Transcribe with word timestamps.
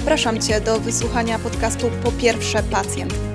Zapraszam 0.00 0.40
Cię 0.40 0.60
do 0.60 0.80
wysłuchania 0.80 1.38
podcastu 1.38 1.90
Po 2.02 2.12
pierwsze 2.12 2.62
pacjent. 2.62 3.29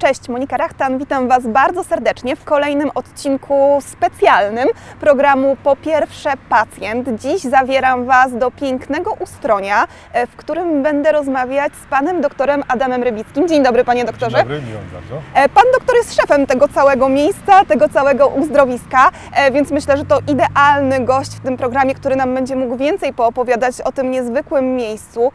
Cześć, 0.00 0.28
Monika 0.28 0.56
Rachtan, 0.56 0.98
witam 0.98 1.28
Was 1.28 1.46
bardzo 1.46 1.84
serdecznie 1.84 2.36
w 2.36 2.44
kolejnym 2.44 2.90
odcinku 2.94 3.78
specjalnym 3.80 4.68
programu 5.00 5.56
Po 5.64 5.76
pierwsze 5.76 6.32
pacjent. 6.48 7.08
Dziś 7.20 7.42
zabieram 7.42 8.06
Was 8.06 8.38
do 8.38 8.50
pięknego 8.50 9.12
ustronia, 9.12 9.86
e, 10.12 10.26
w 10.26 10.36
którym 10.36 10.82
będę 10.82 11.12
rozmawiać 11.12 11.72
z 11.74 11.90
panem 11.90 12.20
doktorem 12.20 12.62
Adamem 12.68 13.02
Rybickim. 13.02 13.48
Dzień 13.48 13.62
dobry, 13.62 13.84
panie 13.84 14.04
doktorze. 14.04 14.36
Dzień 14.36 14.46
dobry, 14.46 14.62
miło 14.62 14.80
bardzo. 14.92 15.14
E, 15.34 15.48
Pan 15.48 15.64
doktor 15.78 15.96
jest 15.96 16.14
szefem 16.14 16.46
tego 16.46 16.68
całego 16.68 17.08
miejsca, 17.08 17.64
tego 17.64 17.88
całego 17.88 18.28
uzdrowiska, 18.28 19.10
e, 19.34 19.50
więc 19.50 19.70
myślę, 19.70 19.96
że 19.96 20.04
to 20.04 20.18
idealny 20.28 21.00
gość 21.00 21.30
w 21.30 21.40
tym 21.40 21.56
programie, 21.56 21.94
który 21.94 22.16
nam 22.16 22.34
będzie 22.34 22.56
mógł 22.56 22.76
więcej 22.76 23.12
poopowiadać 23.12 23.80
o 23.80 23.92
tym 23.92 24.10
niezwykłym 24.10 24.76
miejscu. 24.76 25.32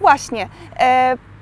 Właśnie. 0.00 0.48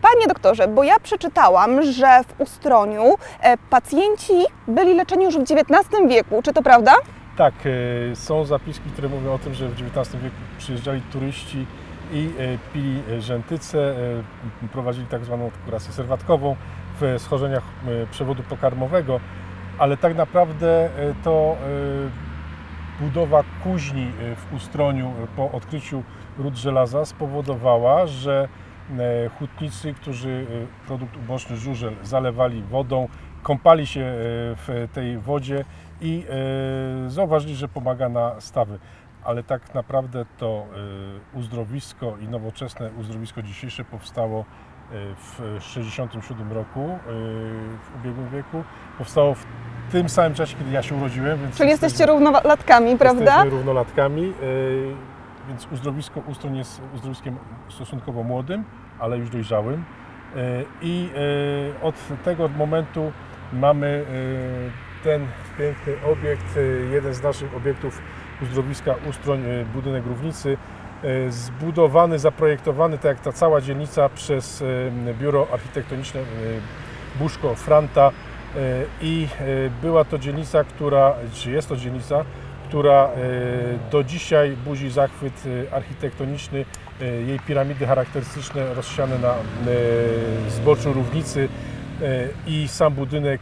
Panie 0.02 0.26
doktorze, 0.28 0.68
bo 0.68 0.84
ja 0.84 1.00
przeczytałam, 1.00 1.82
że 1.82 2.20
w 2.28 2.40
Ustroniu 2.40 3.14
e, 3.40 3.56
pacjenci 3.56 4.32
byli 4.68 4.94
leczeni 4.94 5.24
już 5.24 5.38
w 5.38 5.42
XIX 5.42 6.08
wieku, 6.08 6.42
czy 6.42 6.52
to 6.52 6.62
prawda? 6.62 6.92
Tak, 7.36 7.54
e, 8.12 8.16
są 8.16 8.44
zapiski, 8.44 8.90
które 8.90 9.08
mówią 9.08 9.32
o 9.32 9.38
tym, 9.38 9.54
że 9.54 9.68
w 9.68 9.72
XIX 9.72 10.22
wieku 10.22 10.36
przyjeżdżali 10.58 11.00
turyści 11.12 11.66
i 12.12 12.30
e, 12.38 12.58
pili 12.72 13.02
e, 13.10 13.20
rzętycę, 13.20 13.78
e, 14.62 14.68
prowadzili 14.72 15.06
tak 15.06 15.24
zwaną 15.24 15.50
kurację 15.64 15.92
serwatkową 15.92 16.56
w 17.00 17.14
schorzeniach 17.18 17.62
przewodu 18.10 18.42
pokarmowego, 18.42 19.20
ale 19.78 19.96
tak 19.96 20.16
naprawdę 20.16 20.90
to 21.24 21.56
budowa 23.00 23.44
kuźni 23.64 24.12
w 24.36 24.54
Ustroniu 24.54 25.12
po 25.36 25.50
odkryciu 25.52 26.02
ród 26.38 26.56
żelaza 26.56 27.04
spowodowała, 27.04 28.06
że 28.06 28.48
hutnicy, 29.38 29.94
którzy 29.94 30.46
e, 30.84 30.86
produkt 30.86 31.16
uboczny 31.16 31.56
żużel 31.56 31.94
zalewali 32.02 32.62
wodą, 32.62 33.08
kąpali 33.42 33.86
się 33.86 34.00
e, 34.00 34.14
w 34.56 34.88
tej 34.92 35.18
wodzie 35.18 35.64
i 36.00 36.24
e, 37.06 37.10
zauważyli, 37.10 37.54
że 37.54 37.68
pomaga 37.68 38.08
na 38.08 38.40
stawy. 38.40 38.78
Ale 39.24 39.42
tak 39.42 39.74
naprawdę 39.74 40.24
to 40.38 40.66
e, 41.34 41.38
uzdrowisko 41.38 42.16
i 42.20 42.28
nowoczesne 42.28 42.90
uzdrowisko 43.00 43.42
dzisiejsze 43.42 43.84
powstało 43.84 44.40
e, 44.40 44.44
w 45.14 45.36
1967 45.36 46.52
roku, 46.52 46.80
e, 46.80 46.96
w 47.78 48.00
ubiegłym 48.00 48.28
wieku. 48.30 48.64
Powstało 48.98 49.34
w 49.34 49.46
tym 49.92 50.08
samym 50.08 50.34
czasie, 50.34 50.56
kiedy 50.56 50.70
ja 50.70 50.82
się 50.82 50.94
urodziłem. 50.94 51.38
Więc 51.40 51.56
Czyli 51.56 51.70
jesteście 51.70 52.06
równolatkami, 52.06 52.96
prawda? 52.96 53.24
Jesteśmy 53.24 53.50
równolatkami, 53.50 54.32
więc 55.48 55.66
uzdrowisko 55.72 56.20
Ustroń 56.20 56.56
jest 56.56 56.82
uzdrowiskiem 56.94 57.36
stosunkowo 57.68 58.22
młodym, 58.22 58.64
ale 58.98 59.18
już 59.18 59.30
dojrzałym. 59.30 59.84
Yy, 60.34 60.40
I 60.82 61.08
yy, 61.14 61.82
od 61.82 61.94
tego 62.24 62.48
momentu 62.48 63.12
mamy 63.52 64.04
yy, 64.12 65.02
ten 65.04 65.26
piękny 65.58 65.92
obiekt, 66.12 66.58
jeden 66.92 67.14
z 67.14 67.22
naszych 67.22 67.56
obiektów 67.56 68.02
uzdrowiska 68.42 68.94
Ustroń, 69.10 69.40
budynek 69.74 70.06
Równicy, 70.06 70.56
zbudowany, 71.28 72.18
zaprojektowany, 72.18 72.98
tak 72.98 73.04
jak 73.04 73.20
ta 73.20 73.32
cała 73.32 73.60
dzielnica, 73.60 74.08
przez 74.08 74.64
biuro 75.20 75.46
architektoniczne 75.52 76.20
Buszko 77.18 77.54
Franta. 77.54 78.10
I 79.00 79.28
była 79.82 80.04
to 80.04 80.18
dzielnica, 80.18 80.64
która, 80.64 81.14
czy 81.34 81.50
jest 81.50 81.68
to 81.68 81.76
dzielnica, 81.76 82.24
która 82.72 83.04
e, 83.04 83.90
do 83.90 84.04
dzisiaj 84.04 84.56
budzi 84.64 84.90
zachwyt 84.90 85.42
e, 85.46 85.74
architektoniczny. 85.74 86.64
E, 87.00 87.04
Jej 87.04 87.38
piramidy 87.38 87.86
charakterystyczne 87.86 88.74
rozsiane 88.74 89.18
na 89.18 89.28
e, 89.28 89.34
zboczu 90.50 90.92
równicy 90.92 91.48
e, 92.02 92.28
i 92.46 92.68
sam 92.68 92.94
budynek 92.94 93.40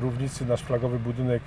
równicy, 0.00 0.46
nasz 0.46 0.60
flagowy 0.60 0.98
budynek, 0.98 1.42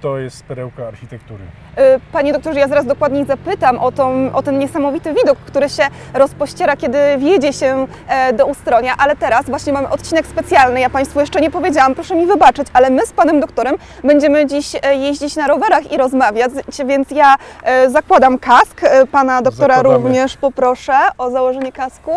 to 0.00 0.18
jest 0.18 0.44
perełka 0.44 0.86
architektury. 0.88 1.44
Y, 1.78 2.00
Panie 2.12 2.32
doktorze, 2.32 2.60
ja 2.60 2.68
zaraz 2.68 2.86
dokładniej 2.86 3.24
zapytam 3.24 3.78
o, 3.78 3.92
tą, 3.92 4.32
o 4.32 4.42
ten 4.42 4.58
niesamowity 4.58 5.14
widok, 5.14 5.38
który 5.38 5.68
się 5.68 5.82
rozpościera, 6.14 6.76
kiedy 6.76 6.98
wjedzie 7.18 7.52
się 7.52 7.86
e, 8.08 8.32
do 8.32 8.46
Ustronia, 8.46 8.94
ale 8.98 9.16
teraz 9.16 9.46
właśnie 9.46 9.72
mamy 9.72 9.88
odcinek 9.88 10.26
specjalny. 10.26 10.80
Ja 10.80 10.90
Państwu 10.90 11.20
jeszcze 11.20 11.40
nie 11.40 11.50
powiedziałam, 11.50 11.94
proszę 11.94 12.14
mi 12.14 12.26
wybaczyć, 12.26 12.66
ale 12.72 12.90
my 12.90 13.06
z 13.06 13.12
Panem 13.12 13.40
doktorem 13.40 13.74
będziemy 14.04 14.46
dziś 14.46 14.72
e, 14.82 14.96
jeździć 14.96 15.36
na 15.36 15.46
rowerach 15.48 15.92
i 15.92 15.96
rozmawiać, 15.96 16.50
więc 16.86 17.10
ja 17.10 17.34
e, 17.62 17.90
zakładam 17.90 18.38
kask. 18.38 18.84
E, 18.84 19.06
Pana 19.06 19.42
doktora 19.42 19.76
Zakładamy. 19.76 20.04
również 20.04 20.36
poproszę 20.36 20.92
o 21.18 21.30
założenie 21.30 21.72
kasku 21.72 22.16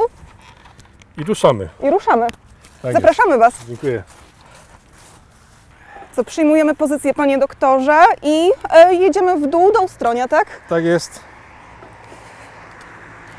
I 1.17 1.23
ruszamy. 1.23 1.69
i 1.83 1.89
ruszamy. 1.89 2.27
Tak 2.81 2.93
Zapraszamy 2.93 3.37
Was. 3.37 3.53
Jest. 3.55 3.67
Dziękuję. 3.67 4.03
Co, 6.19 6.23
przyjmujemy 6.23 6.75
pozycję, 6.75 7.13
Panie 7.13 7.37
doktorze, 7.37 8.03
i 8.23 8.51
e, 8.69 8.95
jedziemy 8.95 9.35
w 9.35 9.47
dół 9.47 9.71
do 9.71 9.81
Ustronia, 9.81 10.27
tak? 10.27 10.47
Tak 10.69 10.85
jest. 10.85 11.19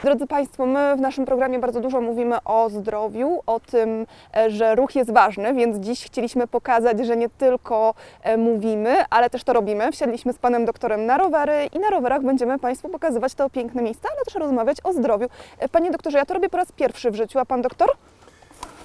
Drodzy 0.05 0.27
Państwo, 0.27 0.67
my 0.67 0.97
w 0.97 1.01
naszym 1.01 1.25
programie 1.25 1.59
bardzo 1.59 1.81
dużo 1.81 2.01
mówimy 2.01 2.37
o 2.45 2.71
zdrowiu, 2.71 3.43
o 3.47 3.61
tym, 3.61 4.07
e, 4.37 4.51
że 4.51 4.75
ruch 4.75 4.95
jest 4.95 5.13
ważny, 5.13 5.55
więc 5.55 5.77
dziś 5.77 6.05
chcieliśmy 6.05 6.47
pokazać, 6.47 7.07
że 7.07 7.17
nie 7.17 7.29
tylko 7.29 7.95
e, 8.23 8.37
mówimy, 8.37 8.97
ale 9.11 9.31
też 9.31 9.45
to 9.45 9.53
robimy. 9.53 9.93
Wsiadliśmy 9.93 10.33
z 10.33 10.39
Panem 10.39 10.65
doktorem 10.65 11.07
na 11.07 11.19
rowery 11.19 11.69
i 11.73 11.79
na 11.79 11.91
rowerach 11.91 12.23
będziemy 12.23 12.59
Państwu 12.59 12.89
pokazywać 12.89 13.35
to 13.35 13.51
piękne 13.51 13.83
miejsca, 13.83 14.09
ale 14.17 14.25
też 14.25 14.35
rozmawiać 14.35 14.77
o 14.85 14.93
zdrowiu. 14.93 15.27
E, 15.59 15.69
Panie 15.69 15.91
doktorze, 15.91 16.19
ja 16.19 16.27
to 16.27 16.35
robię 16.35 16.49
po 16.49 16.57
raz 16.57 16.73
pierwszy 16.73 17.11
w 17.11 17.15
życiu, 17.15 17.39
a 17.39 17.45
Pan 17.45 17.62
doktor? 17.62 17.91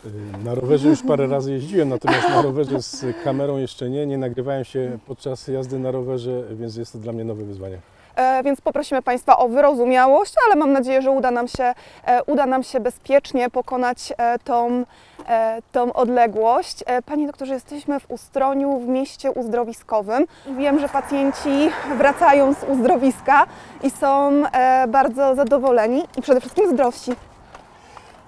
Y, 0.05 0.43
Na 0.45 0.55
rowerze 0.55 0.89
już 0.89 1.03
parę 1.03 1.27
razy 1.27 1.51
jeździłem, 1.51 1.89
natomiast 1.89 2.29
na 2.29 2.41
rowerze 2.41 2.81
z 2.81 3.05
kamerą 3.23 3.57
jeszcze 3.57 3.89
nie. 3.89 4.05
Nie 4.05 4.17
nagrywałem 4.17 4.65
się 4.65 4.97
podczas 5.07 5.47
jazdy 5.47 5.79
na 5.79 5.91
rowerze, 5.91 6.43
więc 6.51 6.75
jest 6.75 6.93
to 6.93 6.99
dla 6.99 7.13
mnie 7.13 7.23
nowe 7.23 7.43
wyzwanie. 7.43 7.77
E, 8.15 8.43
więc 8.43 8.61
poprosimy 8.61 9.01
Państwa 9.01 9.37
o 9.37 9.47
wyrozumiałość, 9.49 10.33
ale 10.47 10.55
mam 10.55 10.73
nadzieję, 10.73 11.01
że 11.01 11.11
uda 11.11 11.31
nam 11.31 11.47
się, 11.47 11.73
e, 12.05 12.23
uda 12.23 12.45
nam 12.45 12.63
się 12.63 12.79
bezpiecznie 12.79 13.49
pokonać 13.49 14.13
e, 14.17 14.39
tą, 14.39 14.83
e, 15.27 15.61
tą 15.71 15.93
odległość. 15.93 16.83
E, 16.85 17.01
Panie 17.01 17.27
doktorze, 17.27 17.53
jesteśmy 17.53 17.99
w 17.99 18.11
Ustroniu, 18.11 18.79
w 18.79 18.87
mieście 18.87 19.31
uzdrowiskowym. 19.31 20.25
Wiem, 20.57 20.79
że 20.79 20.89
pacjenci 20.89 21.69
wracają 21.97 22.53
z 22.53 22.63
uzdrowiska 22.63 23.45
i 23.83 23.89
są 23.89 24.31
e, 24.45 24.87
bardzo 24.87 25.35
zadowoleni 25.35 26.03
i 26.17 26.21
przede 26.21 26.39
wszystkim 26.39 26.69
zdrowsi. 26.69 27.11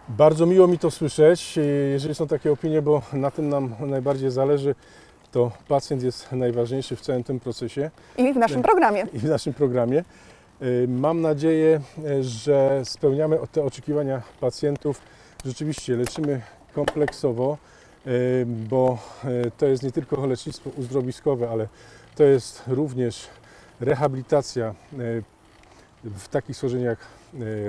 Bardzo 0.10 0.46
miło 0.46 0.68
mi 0.68 0.80
to 0.80 0.92
słyszeć, 0.92 1.58
y, 1.58 1.90
jeżeli 1.92 2.16
są 2.16 2.28
takie 2.28 2.52
opinie, 2.52 2.82
bo 2.82 3.02
na 3.14 3.32
tym 3.32 3.50
nam 3.50 3.76
najbardziej 3.80 4.32
zależy. 4.32 4.76
To 5.32 5.52
pacjent 5.68 6.04
jest 6.04 6.32
najważniejszy 6.32 6.96
w 6.96 7.02
całym 7.02 7.24
tym 7.24 7.40
procesie 7.40 7.92
I 8.18 8.34
w 8.34 8.38
naszym 8.38 8.62
programie. 8.62 9.06
i 9.14 9.20
w 9.20 9.24
naszym 9.24 9.54
programie. 9.54 10.04
Y, 10.62 10.86
Mam 10.90 11.22
nadzieję, 11.22 11.82
y, 12.06 12.24
że 12.24 12.82
spełniamy 12.86 13.38
te 13.52 13.64
oczekiwania 13.64 14.22
pacjentów. 14.40 15.02
Rzeczywiście 15.46 15.96
leczymy 15.96 16.42
kompleksowo, 16.74 17.58
bo 18.48 18.98
to 19.58 19.66
jest 19.66 19.84
nie 19.84 19.92
tylko 19.92 20.26
lecznictwo 20.26 20.70
uzdrowiskowe, 20.78 21.50
ale 21.50 21.68
to 22.16 22.24
jest 22.24 22.64
również 22.68 23.28
rehabilitacja 23.80 24.76
w 26.04 26.28
takich 26.28 26.58
schorzeniach 26.58 26.98
y, 27.00 27.17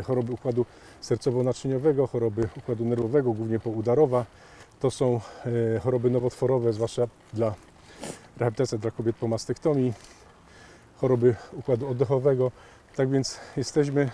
choroby 0.05 0.33
układu 0.33 0.67
sercowo-naczyniowego, 1.03 2.09
choroby 2.09 2.49
układu 2.57 2.85
nerwowego, 2.85 3.33
głównie 3.33 3.59
poudarowa. 3.59 4.25
To 4.81 4.91
są 4.91 5.21
y, 5.77 5.81
choroby 5.81 6.11
nowotworowe, 6.11 6.73
zwłaszcza 6.73 7.09
dla 7.33 7.55
rehabilitacja 8.37 8.79
dla 8.79 8.91
kobiet 8.91 9.17
po 9.17 9.29
mastektomii, 9.29 9.93
choroby 10.97 11.35
układu 11.53 11.89
oddechowego. 11.89 12.53
Tak 12.97 13.11
więc 13.11 13.39
jesteśmy 13.57 14.11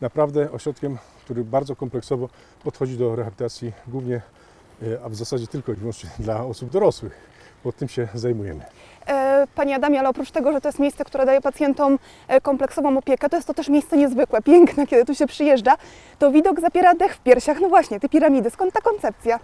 naprawdę 0.00 0.52
ośrodkiem, 0.52 0.98
który 1.24 1.44
bardzo 1.44 1.76
kompleksowo 1.76 2.28
podchodzi 2.64 2.98
do 2.98 3.16
rehabilitacji 3.16 3.72
głównie, 3.88 4.22
y, 4.82 5.02
a 5.04 5.08
w 5.08 5.14
zasadzie 5.14 5.46
tylko 5.46 5.72
i 5.72 5.76
wyłącznie 5.76 6.10
dla 6.18 6.44
osób 6.44 6.70
dorosłych, 6.70 7.37
bo 7.64 7.72
tym 7.72 7.88
się 7.88 8.08
zajmujemy. 8.14 8.64
E, 9.08 9.46
Panie 9.54 9.76
Adamie, 9.76 10.00
ale 10.00 10.08
oprócz 10.08 10.30
tego, 10.30 10.52
że 10.52 10.60
to 10.60 10.68
jest 10.68 10.78
miejsce, 10.78 11.04
które 11.04 11.26
daje 11.26 11.40
pacjentom 11.40 11.98
e, 12.28 12.40
kompleksową 12.40 12.98
opiekę, 12.98 13.28
to 13.28 13.36
jest 13.36 13.48
to 13.48 13.54
też 13.54 13.68
miejsce 13.68 13.96
niezwykłe, 13.96 14.42
piękne, 14.42 14.86
kiedy 14.86 15.04
tu 15.04 15.14
się 15.14 15.26
przyjeżdża. 15.26 15.76
To 16.18 16.30
widok 16.30 16.60
zapiera 16.60 16.94
dech 16.94 17.14
w 17.14 17.20
piersiach. 17.20 17.60
No 17.60 17.68
właśnie, 17.68 18.00
te 18.00 18.08
piramidy, 18.08 18.50
skąd 18.50 18.72
ta 18.74 18.80
koncepcja? 18.80 19.40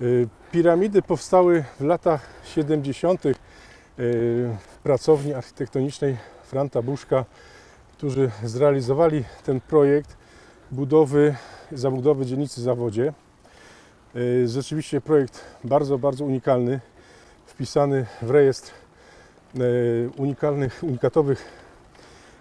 Y, 0.00 0.28
Piramidy 0.52 1.02
powstały 1.02 1.64
w 1.80 1.84
latach 1.84 2.26
70. 2.44 3.26
y, 3.26 3.34
w 3.98 4.78
pracowni 4.82 5.34
architektonicznej 5.34 6.16
Franta 6.44 6.82
Buszka, 6.82 7.24
którzy 7.92 8.30
zrealizowali 8.44 9.24
ten 9.44 9.60
projekt 9.60 10.16
budowy, 10.70 11.34
zabudowy 11.72 12.26
dzielnicy 12.26 12.62
Zawodzie. 12.62 13.12
Rzeczywiście 14.46 15.00
projekt 15.00 15.44
bardzo, 15.64 15.98
bardzo 15.98 16.24
unikalny, 16.24 16.80
wpisany 17.56 18.06
w 18.22 18.30
rejestr 18.30 18.72
y, 19.56 20.10
unikalnych, 20.16 20.82
unikatowych 20.82 21.44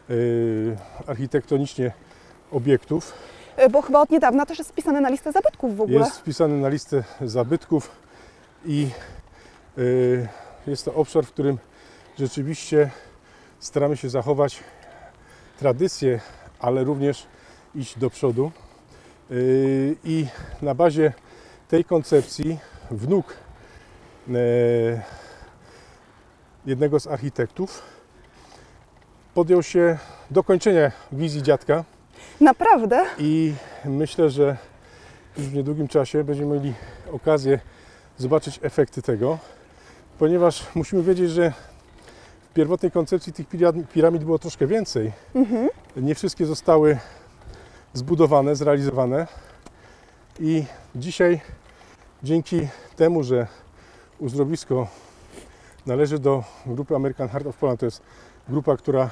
y, 0.09 0.77
architektonicznie 1.07 1.91
obiektów. 2.51 3.13
E, 3.55 3.69
Bo 3.69 3.81
chyba 3.81 4.01
od 4.01 4.09
niedawna 4.09 4.45
też 4.45 4.57
jest 4.57 4.69
wpisany 4.69 5.01
na 5.01 5.09
listę 5.09 5.31
zabytków 5.31 5.77
w 5.77 5.81
ogóle. 5.81 5.99
Jest 5.99 6.17
wpisany 6.17 6.57
na 6.57 6.69
listę 6.69 7.03
zabytków 7.21 7.91
i 8.65 8.89
jest 10.67 10.85
to 10.85 10.93
obszar, 10.93 11.25
w 11.25 11.31
którym 11.31 11.57
rzeczywiście 12.19 12.89
staramy 13.59 13.97
się 13.97 14.09
zachować 14.09 14.63
tradycję, 15.59 16.19
ale 16.59 16.83
również 16.83 17.27
iść 17.75 17.99
do 17.99 18.09
przodu. 18.09 18.51
I 20.03 20.27
na 20.61 20.75
bazie 20.75 21.13
tej 21.67 21.85
koncepcji 21.85 22.59
wnuk 22.91 23.33
e, 23.33 23.44
jednego 26.65 26.99
z 26.99 27.07
architektów 27.07 27.81
podjął 29.33 29.63
się 29.63 29.97
dokończenia 30.31 30.91
wizji 31.11 31.43
dziadka. 31.43 31.83
Naprawdę? 32.41 33.05
I 33.17 33.53
myślę, 33.85 34.29
że 34.29 34.57
już 35.37 35.47
w 35.47 35.53
niedługim 35.53 35.87
czasie 35.87 36.23
będziemy 36.23 36.55
mieli 36.55 36.73
okazję 37.11 37.59
zobaczyć 38.17 38.59
efekty 38.63 39.01
tego, 39.01 39.37
ponieważ 40.19 40.65
musimy 40.75 41.03
wiedzieć, 41.03 41.31
że 41.31 41.51
w 42.49 42.53
pierwotnej 42.53 42.91
koncepcji 42.91 43.33
tych 43.33 43.47
piram- 43.49 43.87
piramid 43.87 44.23
było 44.23 44.39
troszkę 44.39 44.67
więcej. 44.67 45.11
Nie 45.95 46.15
wszystkie 46.15 46.45
zostały 46.45 46.97
zbudowane, 47.93 48.55
zrealizowane. 48.55 49.27
I 50.39 50.63
dzisiaj 50.95 51.41
dzięki 52.23 52.67
temu, 52.95 53.23
że 53.23 53.47
uzdrowisko 54.19 54.87
należy 55.85 56.19
do 56.19 56.43
grupy 56.65 56.95
American 56.95 57.29
Heart 57.29 57.47
of 57.47 57.57
Poland, 57.57 57.79
to 57.79 57.85
jest 57.85 58.01
grupa, 58.49 58.77
która 58.77 59.09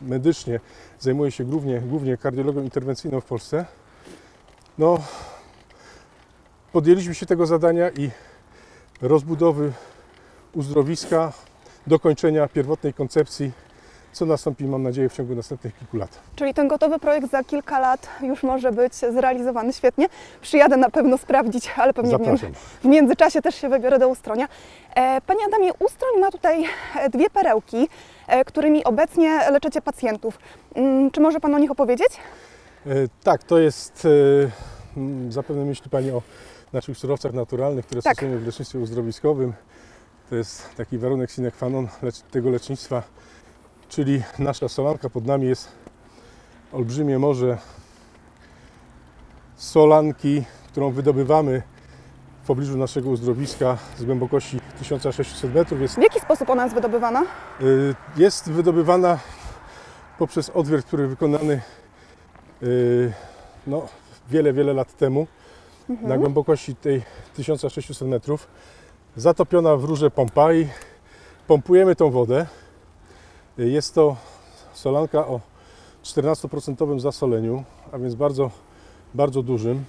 medycznie 0.00 0.60
zajmuje 1.00 1.30
się 1.30 1.44
głównie, 1.44 1.80
głównie 1.80 2.16
kardiologią 2.16 2.62
interwencyjną 2.62 3.20
w 3.20 3.24
Polsce. 3.24 3.64
No, 4.78 4.98
podjęliśmy 6.72 7.14
się 7.14 7.26
tego 7.26 7.46
zadania 7.46 7.90
i 7.90 8.10
rozbudowy 9.02 9.72
uzdrowiska, 10.52 11.32
dokończenia 11.86 12.48
pierwotnej 12.48 12.94
koncepcji, 12.94 13.52
co 14.12 14.26
nastąpi, 14.26 14.64
mam 14.64 14.82
nadzieję, 14.82 15.08
w 15.08 15.12
ciągu 15.14 15.34
następnych 15.34 15.78
kilku 15.78 15.96
lat. 15.96 16.18
Czyli 16.36 16.54
ten 16.54 16.68
gotowy 16.68 16.98
projekt 16.98 17.30
za 17.30 17.44
kilka 17.44 17.78
lat 17.78 18.08
już 18.22 18.42
może 18.42 18.72
być 18.72 18.94
zrealizowany 18.94 19.72
świetnie. 19.72 20.06
Przyjadę 20.40 20.76
na 20.76 20.90
pewno 20.90 21.18
sprawdzić, 21.18 21.70
ale 21.76 21.92
pewnie 21.94 22.10
Zapraszam. 22.10 22.52
w 22.82 22.84
międzyczasie 22.84 23.42
też 23.42 23.54
się 23.54 23.68
wybiorę 23.68 23.98
do 23.98 24.08
Ustronia. 24.08 24.48
E, 24.94 25.20
Panie 25.20 25.40
Adamie, 25.48 25.72
Ustroń 25.78 26.20
ma 26.20 26.30
tutaj 26.30 26.64
e, 26.96 27.10
dwie 27.10 27.30
perełki, 27.30 27.88
e, 28.28 28.44
którymi 28.44 28.84
obecnie 28.84 29.50
leczycie 29.50 29.82
pacjentów. 29.82 30.38
Mm, 30.74 31.10
Czy 31.10 31.20
może 31.20 31.40
Pan 31.40 31.54
o 31.54 31.58
nich 31.58 31.70
opowiedzieć? 31.70 32.08
Tak, 33.24 33.42
to 33.44 33.58
jest, 33.58 34.06
mm, 34.96 35.32
zapewne 35.32 35.64
myśli 35.64 35.90
Pani 35.90 36.10
o 36.10 36.22
naszych 36.72 36.98
surowcach 36.98 37.32
naturalnych, 37.32 37.86
które 37.86 38.02
Tak. 38.02 38.12
stosujemy 38.16 38.38
w 38.40 38.46
lecznictwie 38.46 38.78
uzdrowiskowym. 38.78 39.52
To 40.30 40.36
jest 40.36 40.76
taki 40.76 40.98
warunek 40.98 41.30
sine 41.30 41.50
qua 41.50 41.68
non 41.68 41.88
tego 42.30 42.50
lecznictwa, 42.50 43.02
czyli 43.88 44.22
nasza 44.38 44.68
solanka 44.68 45.10
pod 45.10 45.26
nami 45.26 45.46
jest 45.46 45.68
olbrzymie 46.72 47.18
morze 47.18 47.58
solanki, 49.56 50.44
którą 50.68 50.90
wydobywamy 50.90 51.62
w 52.42 52.46
pobliżu 52.46 52.78
naszego 52.78 53.10
uzdrowiska 53.10 53.78
z 53.98 54.04
głębokości 54.04 54.60
1600 54.78 55.54
metrów. 55.54 55.80
Jest 55.80 55.94
W 55.94 56.02
jaki 56.02 56.20
sposób 56.20 56.50
ona 56.50 56.62
jest 56.62 56.74
wydobywana? 56.74 57.24
Y, 57.60 57.94
Jest 58.16 58.50
wydobywana 58.50 59.18
poprzez 60.18 60.50
odwiert, 60.50 60.86
który 60.86 61.08
wykonany 61.08 61.62
y, 62.62 63.12
no, 63.66 63.86
wiele, 64.30 64.52
wiele 64.52 64.72
lat 64.72 64.96
temu 64.96 65.26
na 65.88 66.18
głębokości 66.18 66.74
tej 66.76 67.02
1600 67.34 68.08
metrów. 68.08 68.48
Zatopiona 69.16 69.76
w 69.76 69.84
rurze 69.84 70.10
pompa 70.10 70.52
i 70.52 70.68
pompujemy 71.46 71.96
tą 71.96 72.10
wodę. 72.10 72.46
Jest 73.58 73.94
to 73.94 74.16
solanka 74.72 75.26
o 75.26 75.40
14% 76.04 77.00
zasoleniu, 77.00 77.64
a 77.92 77.98
więc 77.98 78.14
bardzo, 78.14 78.50
bardzo 79.14 79.42
dużym. 79.42 79.84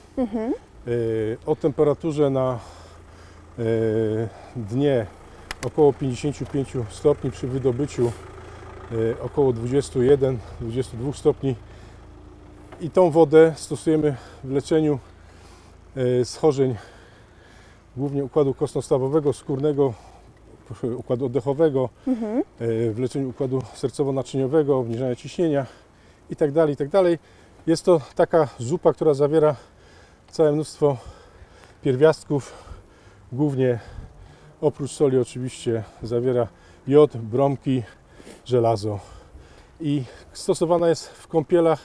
Y, 0.87 1.37
O 1.45 1.55
temperaturze 1.55 2.29
na 2.29 2.59
y, 3.59 4.29
dnie 4.55 5.05
około 5.67 5.93
55 5.93 6.73
stopni 6.89 7.31
przy 7.31 7.47
wydobyciu 7.47 8.11
y, 8.91 9.15
około 9.21 9.53
21-22 9.53 10.37
stopni 11.13 11.55
i 12.81 12.89
tą 12.89 13.11
wodę 13.11 13.53
stosujemy 13.55 14.15
w 14.43 14.51
leczeniu 14.51 14.99
schorzeń 16.23 16.75
głównie 17.97 18.23
układu 18.23 18.53
kostno-stawowego, 18.53 19.33
skórnego, 19.33 19.93
układu 20.97 21.25
oddechowego, 21.25 21.89
y, 22.07 22.91
w 22.93 22.99
leczeniu 22.99 23.29
układu 23.29 23.59
sercowo-naczyniowego, 23.75 24.79
obniżania 24.79 25.15
ciśnienia 25.15 25.65
itd., 26.29 26.69
itd. 26.69 27.03
Jest 27.67 27.85
to 27.85 28.01
taka 28.15 28.47
zupa, 28.59 28.93
która 28.93 29.13
zawiera 29.13 29.55
całe 30.31 30.51
mnóstwo 30.51 30.97
pierwiastków, 31.81 32.53
głównie 33.31 33.79
Oprócz 34.61 34.91
soli 34.91 35.17
oczywiście 35.17 35.83
zawiera 36.03 36.47
jod, 36.87 37.17
bromki, 37.17 37.83
żelazo 38.45 38.99
i 39.81 40.03
stosowana 40.33 40.89
jest 40.89 41.09
w 41.09 41.27
kąpielach 41.27 41.79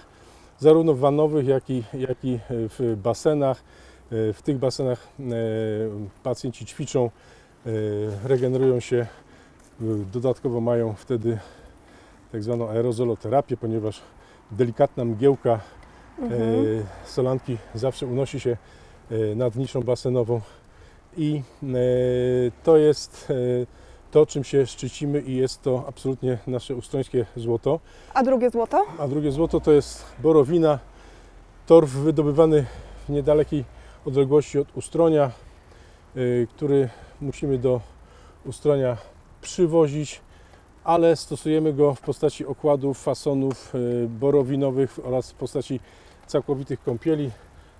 zarówno 0.58 0.94
wannowych, 0.94 1.46
jak 1.46 1.70
i, 1.70 1.84
jak 1.94 2.24
i 2.24 2.38
w 2.50 2.96
basenach. 3.02 3.62
W 4.10 4.38
tych 4.44 4.58
basenach 4.58 5.08
e, 5.20 5.24
pacjenci 6.22 6.66
ćwiczą, 6.66 7.04
e, 7.04 7.10
regenerują 8.24 8.80
się, 8.80 9.06
dodatkowo 10.12 10.60
mają 10.60 10.94
wtedy 10.94 11.38
tak 12.32 12.42
zwaną 12.42 12.68
aerozoloterapię, 12.68 13.56
ponieważ 13.56 14.02
delikatna 14.50 15.04
mgiełka 15.04 15.52
e, 15.52 16.28
solanki 17.04 17.58
zawsze 17.74 18.06
unosi 18.06 18.40
się 18.40 18.56
e, 19.10 19.34
nad 19.34 19.56
niszą 19.56 19.82
basenową 19.82 20.40
i 21.16 21.42
e, 21.62 21.66
to 22.62 22.76
jest 22.76 23.30
e, 23.30 23.34
to, 24.10 24.26
czym 24.26 24.44
się 24.44 24.66
szczycimy 24.66 25.20
i 25.20 25.36
jest 25.36 25.62
to 25.62 25.84
absolutnie 25.88 26.38
nasze 26.46 26.74
ustrońskie 26.74 27.26
złoto. 27.36 27.80
A 28.14 28.22
drugie 28.22 28.50
złoto? 28.50 28.84
A 28.98 29.08
drugie 29.08 29.32
złoto 29.32 29.60
to 29.60 29.72
jest 29.72 30.04
borowina, 30.18 30.78
torf 31.66 31.90
wydobywany 31.90 32.66
w 33.06 33.12
niedalekiej 33.12 33.64
odległości 34.04 34.58
od 34.58 34.76
ustronia, 34.76 35.30
który 36.48 36.88
musimy 37.20 37.58
do 37.58 37.80
ustronia 38.44 38.96
przywozić, 39.40 40.20
ale 40.84 41.16
stosujemy 41.16 41.72
go 41.72 41.94
w 41.94 42.00
postaci 42.00 42.46
okładów, 42.46 43.02
fasonów 43.02 43.74
y, 43.74 44.08
borowinowych 44.08 44.98
oraz 45.04 45.30
w 45.30 45.34
postaci 45.34 45.80
całkowitych 46.26 46.82
kąpieli. 46.82 47.30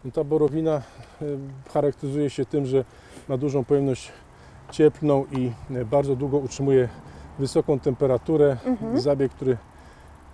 No 0.05 0.11
ta 0.11 0.25
borowina 0.25 0.83
y, 1.23 1.39
charakteryzuje 1.73 2.31
się 2.31 2.45
tym, 2.45 2.67
że 2.67 2.85
ma 3.29 3.37
dużą 3.37 3.65
pojemność 3.65 4.13
cieplną 4.71 5.25
i 5.33 5.53
y, 5.71 5.85
bardzo 5.85 6.17
długo 6.17 6.39
utrzymuje 6.39 6.89
wysoką 7.39 7.81
temperaturę. 7.81 8.57
Zabieg, 8.95 9.33
który 9.33 9.57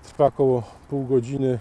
trwa 0.03 0.27
około 0.27 0.63
pół 0.89 1.05
godziny. 1.05 1.59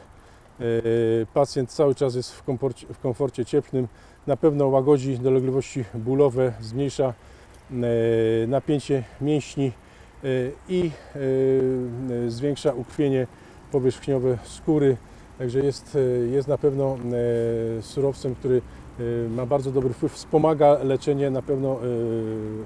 Pacjent 1.34 1.72
cały 1.72 1.96
czas 1.96 2.15
jest 2.15 2.31
w 2.31 2.43
komforcie, 2.43 2.88
w 2.93 3.00
komforcie 3.00 3.46
cieplnym. 3.46 3.88
Na 4.28 4.38
pewno 4.38 4.68
łagodzi 4.68 5.20
dolegliwości 5.20 5.86
bólowe, 5.96 6.54
zmniejsza 6.62 7.14
e, 7.72 7.74
napięcie 8.48 9.04
mięśni 9.22 9.72
e, 10.24 10.28
i 10.70 10.92
e, 12.28 12.30
zwiększa 12.32 12.74
ukrwienie 12.74 13.28
powierzchniowe 13.72 14.38
skóry. 14.44 14.98
Także 15.38 15.60
jest, 15.60 15.98
jest 16.32 16.48
na 16.48 16.58
pewno 16.58 16.98
surowcem, 17.82 18.36
który 18.36 18.62
ma 19.30 19.46
bardzo 19.46 19.72
dobry 19.72 19.94
wpływ, 19.94 20.14
wspomaga 20.14 20.78
leczenie 20.84 21.30
na 21.30 21.42
pewno 21.42 21.80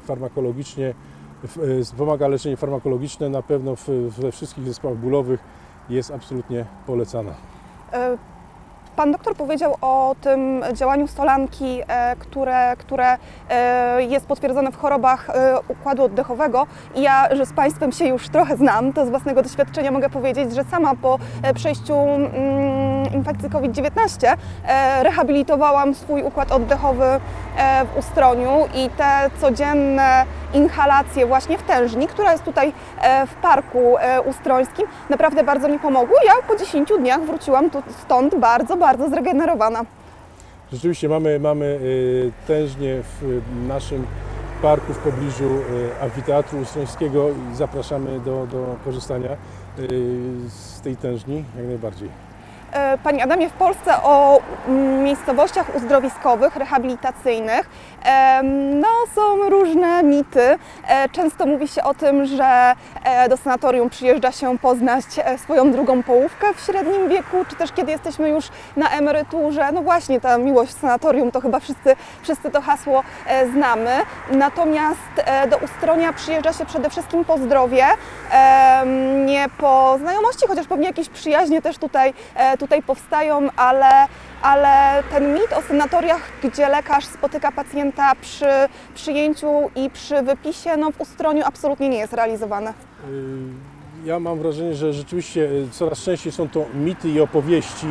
farmakologicznie, 0.06 0.94
wspomaga 1.84 2.28
leczenie 2.28 2.58
farmakologiczne 2.58 3.30
na 3.30 3.42
pewno 3.42 3.76
we 4.18 4.32
wszystkich 4.32 4.68
zespołach 4.68 4.98
bólowych 4.98 5.40
jest 5.90 6.12
absolutnie 6.12 6.66
polecana. 6.88 7.34
Pan 8.96 9.12
doktor 9.12 9.36
powiedział 9.36 9.78
o 9.82 10.16
tym 10.22 10.64
działaniu 10.74 11.08
stolanki, 11.08 11.82
e, 11.88 12.16
które, 12.16 12.76
które 12.78 13.18
e, 13.50 14.04
jest 14.04 14.26
potwierdzone 14.26 14.72
w 14.72 14.78
chorobach 14.78 15.30
e, 15.30 15.56
układu 15.68 16.04
oddechowego. 16.04 16.68
Ja, 16.96 17.36
że 17.36 17.46
z 17.46 17.54
Państwem 17.54 17.92
się 17.92 18.06
już 18.06 18.30
trochę 18.30 18.58
znam, 18.58 18.94
to 18.94 19.06
z 19.06 19.10
własnego 19.10 19.44
doświadczenia 19.44 19.92
mogę 19.92 20.10
powiedzieć, 20.10 20.56
że 20.56 20.64
sama 20.64 20.96
po 20.96 21.20
przejściu 21.56 21.96
mm, 21.96 22.93
infekcji 23.14 23.50
COVID-19 23.50 24.38
e, 24.68 25.04
rehabilitowałam 25.04 25.96
swój 25.96 26.24
układ 26.24 26.52
oddechowy 26.52 27.06
e, 27.06 27.20
w 27.86 27.98
Ustroniu 27.98 28.68
i 28.76 28.90
te 28.90 29.30
codzienne 29.42 30.26
inhalacje 30.54 31.26
właśnie 31.26 31.58
w 31.58 31.64
tężni, 31.64 32.08
która 32.08 32.32
jest 32.32 32.44
tutaj 32.44 32.74
e, 33.02 33.28
w 33.28 33.34
parku 33.34 33.96
ustrońskim, 34.26 34.86
naprawdę 35.10 35.44
bardzo 35.44 35.68
mi 35.68 35.80
pomogły. 35.80 36.16
Ja 36.26 36.34
po 36.48 36.56
10 36.56 36.90
dniach 37.00 37.22
wróciłam 37.22 37.70
tu, 37.70 37.84
stąd 38.04 38.36
bardzo, 38.36 38.78
bardzo 38.78 39.10
zregenerowana. 39.10 39.86
Rzeczywiście 40.74 41.10
mamy, 41.10 41.40
mamy 41.40 41.66
y, 41.66 42.32
tężnie 42.48 43.02
w 43.04 43.42
naszym 43.68 44.06
parku 44.62 44.94
w 44.94 44.98
pobliżu 44.98 45.44
y, 45.44 46.02
amfiteatru 46.02 46.60
ustrońskiego 46.60 47.30
i 47.30 47.56
zapraszamy 47.56 48.20
do, 48.20 48.48
do 48.48 48.76
korzystania 48.86 49.32
y, 49.32 49.88
z 50.50 50.82
tej 50.82 50.98
tężni 50.98 51.44
jak 51.58 51.68
najbardziej. 51.68 52.10
E, 52.74 52.98
Panie 52.98 53.24
Adamie, 53.24 53.50
w 53.50 53.54
Polsce 53.54 54.04
o 54.04 54.42
mm, 54.68 55.04
miejscowościach 55.04 55.76
uzdrowiskowych, 55.76 56.56
rehabilitacyjnych 56.56 57.70
no, 58.74 58.88
są 59.16 59.50
różne 59.50 60.04
mity. 60.04 60.58
E, 60.88 61.10
Często 61.10 61.46
mówi 61.46 61.68
się 61.68 61.84
o 61.84 61.94
tym, 61.94 62.26
że 62.26 62.74
e, 63.04 63.30
do 63.30 63.38
sanatorium 63.38 63.90
przyjeżdża 63.90 64.32
się 64.32 64.58
poznać 64.58 65.06
e, 65.18 65.38
swoją 65.38 65.72
drugą 65.72 66.04
połówkę 66.04 66.54
w 66.54 66.60
średnim 66.60 67.10
wieku, 67.10 67.46
czy 67.50 67.56
też 67.56 67.72
kiedy 67.72 67.92
jesteśmy 67.92 68.30
już 68.30 68.46
na 68.78 68.90
emeryturze. 68.90 69.72
No 69.72 69.82
właśnie, 69.82 70.22
ta 70.22 70.38
miłość 70.38 70.72
w 70.72 70.80
sanatorium 70.80 71.32
to 71.32 71.42
chyba 71.42 71.60
wszyscy, 71.60 71.96
wszyscy 72.22 72.52
to 72.52 72.62
hasło 72.62 73.04
znamy. 73.54 73.92
Natomiast 74.32 75.00
do 75.50 75.58
Ustronia 75.58 76.14
przyjeżdża 76.14 76.54
się 76.54 76.66
przede 76.66 76.90
wszystkim 76.90 77.26
po 77.26 77.38
zdrowie, 77.38 77.86
nie 79.26 79.46
po 79.58 79.98
znajomości, 80.00 80.48
chociaż 80.48 80.68
pewnie 80.68 80.88
jakieś 80.88 81.10
przyjaźnie 81.10 81.62
też 81.62 81.78
tutaj, 81.78 82.14
tutaj 82.60 82.82
powstają, 82.82 83.48
ale, 83.58 84.08
ale 84.44 85.04
ten 85.12 85.34
mit 85.34 85.54
o 85.54 85.62
sanatoriach, 85.62 86.22
gdzie 86.44 86.70
lekarz 86.70 87.06
spotyka 87.06 87.52
pacjenta 87.52 88.16
przy 88.22 88.46
przyjęciu 88.96 89.48
i 89.76 89.90
przy 89.90 90.22
wypisie, 90.22 90.78
no 90.78 90.92
w 90.92 91.02
Ustroniu 91.02 91.44
absolutnie 91.46 91.90
nie 91.90 91.98
jest 91.98 92.14
realizowany. 92.14 92.74
Ja 94.06 94.20
mam 94.20 94.40
wrażenie, 94.40 94.74
że 94.74 94.94
rzeczywiście 94.94 95.42
y, 95.42 95.68
coraz 95.72 96.00
częściej 96.00 96.32
są 96.32 96.50
to 96.50 96.66
mity 96.74 97.10
i 97.10 97.20
opowieści. 97.20 97.88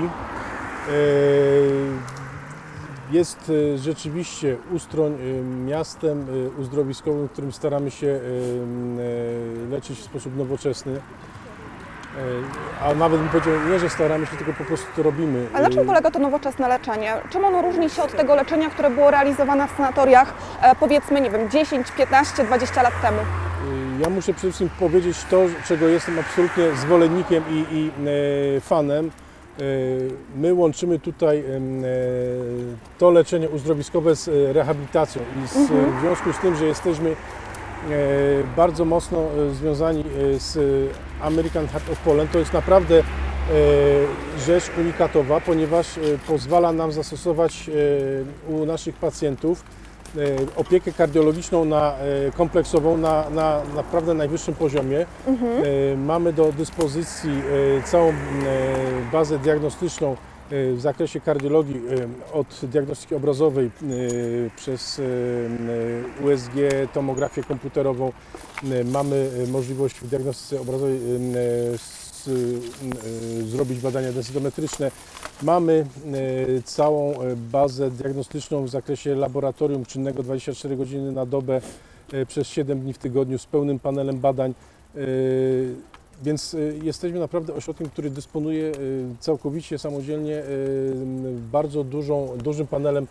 Jest 3.10 3.48
y, 3.48 3.78
rzeczywiście 3.78 4.56
Ustroń 4.72 5.12
y, 5.20 5.42
miastem 5.42 6.26
uzdrowiskowym, 6.58 7.28
w 7.28 7.32
którym 7.32 7.52
staramy 7.52 7.90
się 7.90 8.20
leczyć 9.70 9.98
w 9.98 10.02
sposób 10.02 10.36
nowoczesny. 10.36 11.00
Y, 12.18 12.84
A 12.84 12.94
nawet 12.94 13.20
bym 13.20 13.28
powiedział, 13.28 13.54
nie, 13.70 13.78
że 13.78 13.90
staramy 13.90 14.26
się, 14.26 14.36
tylko 14.36 14.52
po 14.52 14.64
prostu 14.64 14.86
to 14.96 15.02
robimy. 15.02 15.46
A 15.54 15.60
na 15.60 15.70
czym 15.70 15.78
Y, 15.78 15.84
polega 15.84 16.10
to 16.10 16.18
nowoczesne 16.18 16.68
leczenie? 16.68 17.14
Czym 17.30 17.44
ono 17.44 17.62
różni 17.62 17.90
się 17.90 18.02
od 18.02 18.12
tego 18.16 18.34
leczenia, 18.34 18.70
które 18.70 18.90
było 18.90 19.10
realizowane 19.10 19.68
w 19.68 19.70
sanatoriach 19.76 20.34
e, 20.62 20.74
powiedzmy, 20.74 21.20
nie 21.20 21.30
wiem, 21.30 21.50
10, 21.50 21.92
15, 21.92 22.44
20 22.44 22.82
lat 22.82 22.92
temu? 23.02 23.18
Ja 24.00 24.10
muszę 24.10 24.34
przede 24.34 24.52
wszystkim 24.52 24.70
powiedzieć 24.88 25.24
to, 25.30 25.42
czego 25.68 25.86
jestem 25.88 26.18
absolutnie 26.18 26.76
zwolennikiem 26.76 27.44
i, 27.50 27.64
i 27.76 27.90
e, 28.56 28.60
fanem. 28.60 29.06
E, 29.58 29.62
My 30.36 30.54
łączymy 30.54 30.98
tutaj 30.98 31.38
e, 31.38 31.42
to 32.98 33.10
leczenie 33.10 33.48
uzdrowiskowe 33.48 34.16
z 34.16 34.28
e, 34.28 34.52
rehabilitacją 34.52 35.22
i 35.44 35.48
z, 35.48 35.52
w 35.96 36.00
związku 36.00 36.32
z 36.32 36.38
tym, 36.38 36.56
że 36.56 36.64
jesteśmy 36.66 37.10
e, 37.10 37.14
bardzo 38.56 38.84
mocno 38.84 39.18
e, 39.18 39.54
związani 39.54 40.00
e, 40.00 40.38
z 40.38 40.58
American 41.20 41.66
Heart 41.68 41.90
of 41.90 41.98
Poland, 41.98 42.30
to 42.32 42.38
jest 42.38 42.52
naprawdę 42.52 42.98
e, 42.98 43.02
rzecz 44.46 44.64
unikatowa, 44.78 45.40
ponieważ 45.40 45.98
e, 45.98 46.00
pozwala 46.26 46.72
nam 46.72 46.92
zastosować 46.92 47.70
e, 48.48 48.52
u 48.52 48.66
naszych 48.66 48.96
pacjentów 48.96 49.64
e, 50.16 50.20
opiekę 50.56 50.92
kardiologiczną 50.92 51.64
na, 51.64 51.94
e, 51.96 52.32
kompleksową 52.36 52.96
na, 52.96 53.30
na 53.30 53.60
naprawdę 53.76 54.14
najwyższym 54.14 54.54
poziomie. 54.54 54.98
E, 55.00 55.96
Mamy 55.96 56.32
do 56.32 56.52
dyspozycji 56.52 57.30
e, 57.78 57.82
całą 57.82 58.08
e, 58.08 58.14
bazę 59.12 59.38
diagnostyczną 59.38 60.12
e, 60.12 60.31
w 60.52 60.80
zakresie 60.80 61.20
kardiologii 61.20 61.76
e, 61.76 62.32
od 62.32 62.60
diagnostyki 62.62 63.14
obrazowej 63.14 63.66
e, 63.66 63.70
przez 64.56 64.98
e, 64.98 65.02
e, 65.02 66.24
USG, 66.24 66.52
tomografię 66.92 67.42
komputerową. 67.42 68.12
E, 68.64 68.84
Mamy 68.84 69.30
e, 69.44 69.50
możliwość 69.50 69.96
w 69.96 70.08
diagnostyce 70.08 70.60
obrazowej 70.60 70.96
e, 70.96 71.00
e, 73.40 73.42
zrobić 73.42 73.80
badania 73.80 74.12
densytometryczne. 74.12 74.90
Mamy 75.42 75.86
e, 76.58 76.62
całą 76.62 77.20
e, 77.20 77.36
bazę 77.36 77.90
diagnostyczną 77.90 78.64
w 78.64 78.68
zakresie 78.68 79.14
laboratorium 79.14 79.84
czynnego 79.84 80.22
24 80.22 80.76
godziny 80.76 81.12
na 81.12 81.26
dobę 81.26 81.60
e, 82.12 82.26
przez 82.26 82.48
7 82.48 82.80
dni 82.80 82.92
w 82.92 82.98
tygodniu 82.98 83.38
z 83.38 83.46
pełnym 83.46 83.78
panelem 83.78 84.18
badań. 84.18 84.54
Więc 86.22 86.54
e, 86.54 86.58
jesteśmy 86.82 87.18
naprawdę 87.18 87.54
ośrodkiem, 87.54 87.88
który 87.88 88.10
dysponuje 88.10 88.66
e, 88.68 88.72
całkowicie 89.20 89.78
samodzielnie 89.78 90.36
e, 90.38 90.44
bardzo 91.52 91.84
dużą, 91.84 92.28
dużym 92.44 92.66
panelem 92.66 93.06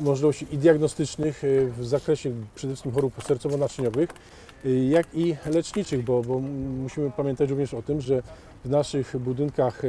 możliwości 0.00 0.46
i 0.52 0.58
diagnostycznych 0.58 1.42
w 1.78 1.86
zakresie 1.86 2.32
przede 2.54 2.72
wszystkim 2.72 2.92
chorób 2.92 3.14
sercowo-naczyniowych, 3.22 4.08
jak 4.90 5.06
i 5.14 5.36
leczniczych, 5.46 6.04
bo, 6.04 6.22
bo 6.22 6.40
musimy 6.82 7.10
pamiętać 7.10 7.50
również 7.50 7.74
o 7.74 7.82
tym, 7.82 8.00
że 8.00 8.22
w 8.64 8.70
naszych 8.70 9.18
budynkach 9.18 9.82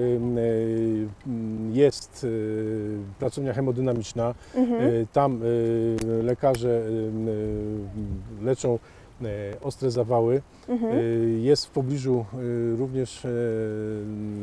jest 1.73 2.25
pracownia 3.19 3.53
hemodynamiczna. 3.53 4.35
E, 4.55 4.61
Tam 5.13 5.41
lekarze 6.23 6.81
leczą 8.41 8.79
ostre 9.61 9.91
zawały. 9.91 10.41
Mhm. 10.67 10.91
E, 10.97 11.01
Jest 11.39 11.65
w 11.65 11.69
pobliżu 11.69 12.25
e, 12.33 12.75
również 12.75 13.25
e, 13.25 13.29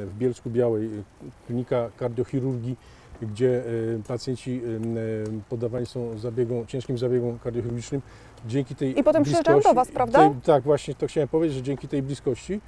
w 0.07 0.12
Bielsku 0.19 0.50
Białej 0.50 0.91
klinika 1.47 1.91
kardiochirurgii, 1.97 2.76
gdzie 3.23 3.62
e, 3.64 4.02
pacjenci 4.09 4.61
e, 4.64 5.43
poddawani 5.49 5.87
są 5.87 6.19
zabiegom, 6.19 6.67
ciężkim 6.67 6.99
zabiegom 6.99 7.38
kardiochirurgicznym. 7.38 8.02
Dzięki 8.47 8.75
tej 8.75 8.99
I 8.99 9.05
potem 9.05 9.23
przyjeżdżają 9.23 9.61
do 9.61 9.75
Was, 9.75 9.88
prawda? 9.88 10.19
Tej, 10.19 10.41
tak, 10.41 10.62
właśnie 10.64 10.95
to 10.95 11.07
chciałem 11.07 11.29
powiedzieć, 11.29 11.57
że 11.57 11.62
dzięki 11.62 11.88
tej 11.88 12.02
bliskości 12.02 12.55
e, 12.55 12.61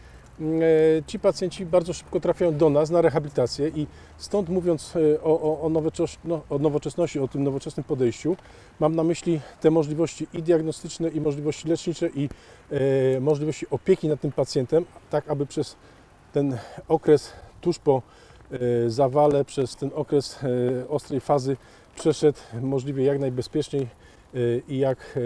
ci 1.07 1.19
pacjenci 1.19 1.67
bardzo 1.67 1.93
szybko 1.93 2.21
trafiają 2.21 2.57
do 2.57 2.71
nas 2.71 2.91
na 2.91 3.03
rehabilitację 3.03 3.69
i 3.69 3.87
stąd 4.19 4.49
mówiąc 4.49 4.97
e, 4.97 5.23
o, 5.23 5.41
o, 5.41 5.61
o, 5.61 5.69
nowoczes- 5.69 6.19
no, 6.25 6.41
o 6.51 6.59
nowoczesności, 6.59 7.19
o 7.21 7.29
tym 7.29 7.45
nowoczesnym 7.45 7.85
podejściu, 7.85 8.37
mam 8.81 8.97
na 8.97 9.05
myśli 9.05 9.41
te 9.61 9.71
możliwości 9.71 10.27
i 10.33 10.43
diagnostyczne, 10.43 11.09
i 11.09 11.21
możliwości 11.21 11.69
lecznicze, 11.69 12.09
i 12.15 12.29
e, 13.17 13.21
możliwości 13.21 13.67
opieki 13.71 14.09
nad 14.09 14.21
tym 14.21 14.33
pacjentem, 14.33 14.85
tak 15.11 15.29
aby 15.29 15.47
przez 15.47 15.77
ten 16.33 16.59
okres 16.89 17.33
tuż 17.61 17.79
po 17.79 18.03
e, 18.53 18.91
zawale, 18.91 19.45
przez 19.45 19.77
ten 19.77 19.91
okres 19.95 20.39
e, 20.83 20.89
ostrej 20.89 21.21
fazy 21.21 21.57
przeszedł 21.97 22.39
możliwie 22.61 23.05
jak 23.05 23.19
najbezpieczniej 23.19 23.83
e, 23.83 24.39
i 24.69 24.79
jak 24.79 25.19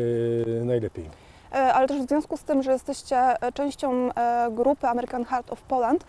e, 0.60 0.64
najlepiej. 0.64 1.27
E, 1.52 1.74
ale 1.74 1.88
też 1.88 2.02
w 2.02 2.08
związku 2.08 2.36
z 2.36 2.42
tym, 2.42 2.62
że 2.62 2.72
jesteście 2.72 3.18
e, 3.18 3.52
częścią 3.52 4.12
e, 4.12 4.48
grupy 4.50 4.86
American 4.86 5.24
Heart 5.24 5.52
of 5.52 5.62
Poland, 5.62 6.04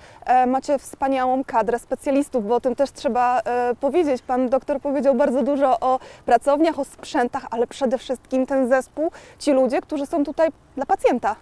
macie 0.47 0.79
wspaniałą 0.79 1.43
kadrę 1.43 1.79
specjalistów, 1.79 2.47
bo 2.47 2.55
o 2.55 2.61
tym 2.61 2.75
też 2.75 2.91
trzeba 2.91 3.41
powiedzieć. 3.79 4.21
Pan 4.21 4.49
doktor 4.49 4.81
powiedział 4.81 5.15
bardzo 5.15 5.43
dużo 5.43 5.79
o 5.79 5.99
pracowniach, 6.25 6.79
o 6.79 6.85
sprzętach, 6.85 7.45
ale 7.51 7.67
przede 7.67 7.97
wszystkim 7.97 8.45
ten 8.45 8.69
zespół, 8.69 9.11
ci 9.39 9.51
ludzie, 9.51 9.81
którzy 9.81 10.05
są 10.05 10.23
tutaj 10.23 10.49
dla 10.75 10.85
pacjenta. 10.85 11.35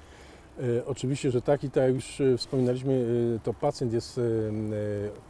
Oczywiście, 0.86 1.32
że 1.32 1.42
tak 1.42 1.63
i 1.63 1.70
tak 1.70 1.84
jak 1.84 1.94
już 1.94 2.22
wspominaliśmy, 2.38 3.06
to 3.44 3.54
pacjent 3.54 3.94
jest 3.94 4.20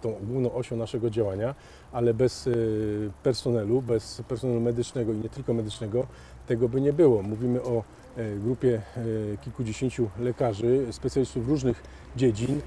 tą 0.02 0.14
główną 0.22 0.54
osią 0.54 0.76
naszego 0.76 1.10
działania, 1.10 1.56
ale 1.92 2.14
bez 2.14 2.50
personelu, 3.24 3.82
bez 3.82 4.22
personelu 4.28 4.60
medycznego 4.60 5.14
i 5.14 5.18
nie 5.18 5.30
tylko 5.30 5.54
medycznego 5.54 6.08
tego 6.48 6.70
by 6.70 6.82
nie 6.82 6.94
było. 6.94 7.22
Mówimy 7.22 7.64
o 7.64 7.84
grupie 8.40 8.82
e, 9.34 9.38
kilkudziesięciu 9.38 10.10
lekarzy, 10.20 10.86
specjalistów 10.92 11.48
różnych 11.48 11.84
dziedzin, 12.16 12.56
e, 12.56 12.60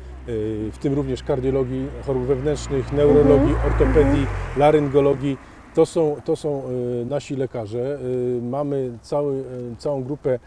w 0.72 0.78
tym 0.80 0.94
również 0.94 1.22
kardiologii, 1.22 1.86
chorób 2.06 2.22
wewnętrznych, 2.24 2.92
neurologii, 2.92 3.54
ortopedii, 3.66 4.26
laryngologii. 4.56 5.36
To 5.74 5.86
są, 5.86 6.16
to 6.24 6.36
są 6.36 6.62
e, 7.02 7.04
nasi 7.04 7.36
lekarze. 7.36 7.98
E, 8.38 8.42
Mamy 8.42 8.98
cały, 9.02 9.34
e, 9.72 9.76
całą 9.78 10.04
grupę 10.04 10.38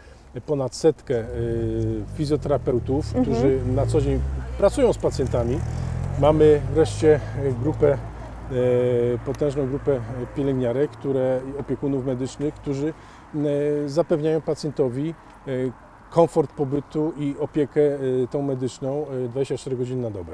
ponad 0.46 0.74
setkę 0.74 1.18
e, 1.18 1.24
fizjoterapeutów, 2.16 3.12
którzy 3.22 3.58
na 3.74 3.86
co 3.86 4.00
dzień 4.00 4.20
pracują 4.58 4.92
z 4.92 4.98
pacjentami. 4.98 5.58
Mamy 6.20 6.60
wreszcie 6.74 7.14
e, 7.14 7.52
grupę, 7.62 7.92
e, 7.92 7.98
potężną 9.26 9.66
grupę 9.68 10.00
pielęgniarek, 10.36 10.90
które, 10.90 11.40
opiekunów 11.60 12.06
medycznych, 12.06 12.54
którzy 12.54 12.88
e, 12.88 12.92
zapewniają 13.86 14.40
pacjentowi 14.40 15.14
e, 15.46 15.50
komfort 16.10 16.52
pobytu 16.52 17.12
i 17.16 17.36
opiekę 17.40 17.80
e, 17.80 17.98
tą 18.30 18.42
medyczną 18.42 19.06
e, 19.08 19.28
24 19.28 19.76
godziny 19.76 20.02
na 20.02 20.10
dobę. 20.10 20.32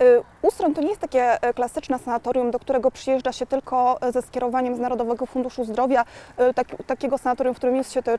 Y, 0.00 0.22
Ustroń 0.42 0.74
to 0.74 0.80
nie 0.80 0.88
jest 0.88 1.00
takie 1.00 1.42
e, 1.42 1.54
klasyczne 1.54 1.98
sanatorium, 1.98 2.50
do 2.50 2.58
którego 2.58 2.90
przyjeżdża 2.90 3.32
się 3.32 3.46
tylko 3.46 4.02
e, 4.02 4.12
ze 4.12 4.22
skierowaniem 4.22 4.76
z 4.76 4.78
Narodowego 4.78 5.26
Funduszu 5.26 5.64
Zdrowia, 5.64 6.04
e, 6.36 6.54
tak, 6.54 6.66
takiego 6.86 7.18
sanatorium, 7.18 7.54
w 7.54 7.58
którym 7.58 7.76
jest 7.76 7.92
się 7.92 8.02
te 8.02 8.18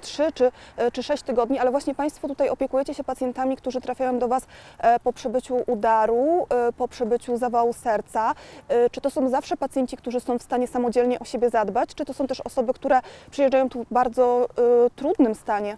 3 0.00 0.32
czy, 0.32 0.50
e, 0.76 0.90
czy 0.90 1.02
6 1.02 1.22
tygodni, 1.22 1.58
ale 1.58 1.70
właśnie 1.70 1.94
Państwo 1.94 2.28
tutaj 2.28 2.48
opiekujecie 2.48 2.94
się 2.94 3.04
pacjentami, 3.04 3.56
którzy 3.56 3.80
trafiają 3.80 4.18
do 4.18 4.28
Was 4.28 4.46
e, 4.78 5.00
po 5.00 5.12
przebyciu 5.12 5.56
udaru, 5.66 6.46
e, 6.50 6.72
po 6.72 6.88
przebyciu 6.88 7.36
zawału 7.36 7.72
serca. 7.72 8.34
E, 8.68 8.90
Czy 8.90 9.00
to 9.00 9.10
są 9.10 9.28
zawsze 9.28 9.56
pacjenci, 9.56 9.96
którzy 9.96 10.20
są 10.20 10.38
w 10.38 10.42
stanie 10.42 10.66
samodzielnie 10.66 11.18
o 11.18 11.24
siebie 11.24 11.50
zadbać, 11.50 11.94
czy 11.94 12.04
to 12.04 12.14
są 12.14 12.26
też 12.26 12.40
osoby, 12.40 12.74
które 12.74 13.00
przyjeżdżają 13.30 13.68
tu 13.68 13.84
w 13.84 13.92
bardzo 13.92 14.48
e, 14.86 14.90
trudnym 14.96 15.34
stanie? 15.34 15.76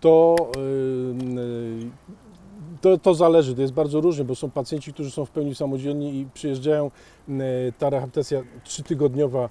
To, 0.00 0.36
to, 2.84 2.98
to 2.98 3.14
zależy, 3.14 3.54
to 3.54 3.60
jest 3.62 3.72
bardzo 3.74 4.00
różnie, 4.00 4.24
bo 4.24 4.34
są 4.34 4.50
pacjenci, 4.50 4.92
którzy 4.92 5.10
są 5.10 5.24
w 5.24 5.30
pełni 5.30 5.54
samodzielni 5.54 6.20
i 6.20 6.26
przyjeżdżają. 6.34 6.90
y, 7.28 7.32
Ta 7.78 7.90
rehabilitacja 7.90 8.42
trzytygodniowa, 8.64 9.48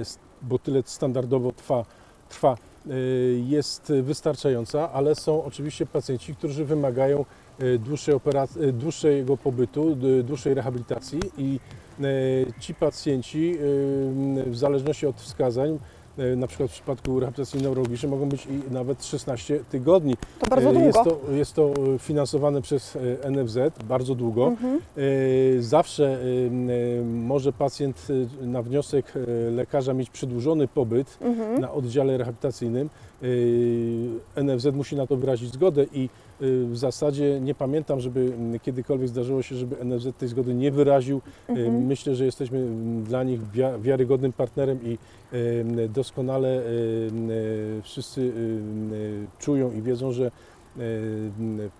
s- 0.00 0.18
bo 0.42 0.58
tyle 0.58 0.82
standardowo 0.86 1.52
trwa, 1.52 1.84
trwa 2.28 2.56
y, 2.90 3.42
jest 3.48 3.92
wystarczająca, 4.02 4.92
ale 4.92 5.14
są 5.14 5.44
oczywiście 5.44 5.86
pacjenci, 5.86 6.34
którzy 6.34 6.64
wymagają 6.64 7.24
dłuższej 7.78 8.14
operacji, 8.14 8.72
dłuższego 8.72 9.36
pobytu, 9.36 9.96
dłuższej 10.24 10.54
rehabilitacji 10.54 11.20
i 11.38 11.60
ci 12.60 12.74
pacjenci 12.74 13.56
w 14.46 14.56
zależności 14.56 15.06
od 15.06 15.16
wskazań 15.16 15.72
E, 15.74 16.01
na 16.36 16.46
przykład 16.46 16.70
w 16.70 16.72
przypadku 16.72 17.20
rehabilitacji 17.20 17.62
neurologicznej 17.62 18.10
mogą 18.12 18.28
być 18.28 18.46
i 18.46 18.72
nawet 18.74 19.04
16 19.04 19.60
tygodni. 19.70 20.14
To 20.40 20.46
bardzo 20.46 20.70
E, 20.70 20.72
długo. 20.72 20.86
Jest 20.86 21.04
to, 21.04 21.18
jest 21.32 21.54
to 21.54 21.74
e, 21.94 21.98
finansowane 21.98 22.62
przez 22.62 22.96
e, 23.24 23.30
NFZ 23.30 23.58
bardzo 23.88 24.14
długo. 24.14 24.46
Mhm. 24.46 24.80
E, 25.58 25.62
Zawsze 25.62 26.04
e, 26.04 26.18
e, 27.00 27.04
może 27.04 27.52
pacjent 27.52 28.08
e, 28.42 28.46
na 28.46 28.62
wniosek 28.62 29.12
e, 29.16 29.50
lekarza 29.50 29.94
mieć 29.94 30.10
przedłużony 30.10 30.68
pobyt 30.68 31.18
Mhm. 31.20 31.60
na 31.60 31.72
oddziale 31.72 32.16
rehabilitacyjnym. 32.18 32.88
E, 34.36 34.42
NFZ 34.44 34.66
musi 34.74 34.96
na 34.96 35.06
to 35.06 35.16
wyrazić 35.16 35.52
zgodę 35.52 35.84
i 35.92 36.04
e, 36.04 36.08
w 36.40 36.72
zasadzie 36.76 37.40
nie 37.40 37.54
pamiętam, 37.54 38.00
żeby 38.00 38.20
m, 38.38 38.58
kiedykolwiek 38.60 39.08
zdarzyło 39.08 39.42
się, 39.42 39.54
żeby 39.56 39.76
NFZ 39.84 40.06
tej 40.18 40.28
zgody 40.28 40.54
nie 40.54 40.70
wyraził. 40.70 41.20
E, 41.48 41.52
Mhm. 41.52 41.86
Myślę, 41.86 42.14
że 42.14 42.24
jesteśmy 42.24 42.58
m, 42.58 43.04
dla 43.04 43.22
nich 43.22 43.40
wia- 43.54 43.80
wiarygodnym 43.80 44.32
partnerem 44.32 44.78
i 44.84 44.98
m, 45.32 45.76
doskonale 45.92 46.62
wszyscy 47.82 48.32
czują 49.38 49.72
i 49.72 49.82
wiedzą, 49.82 50.12
że 50.12 50.30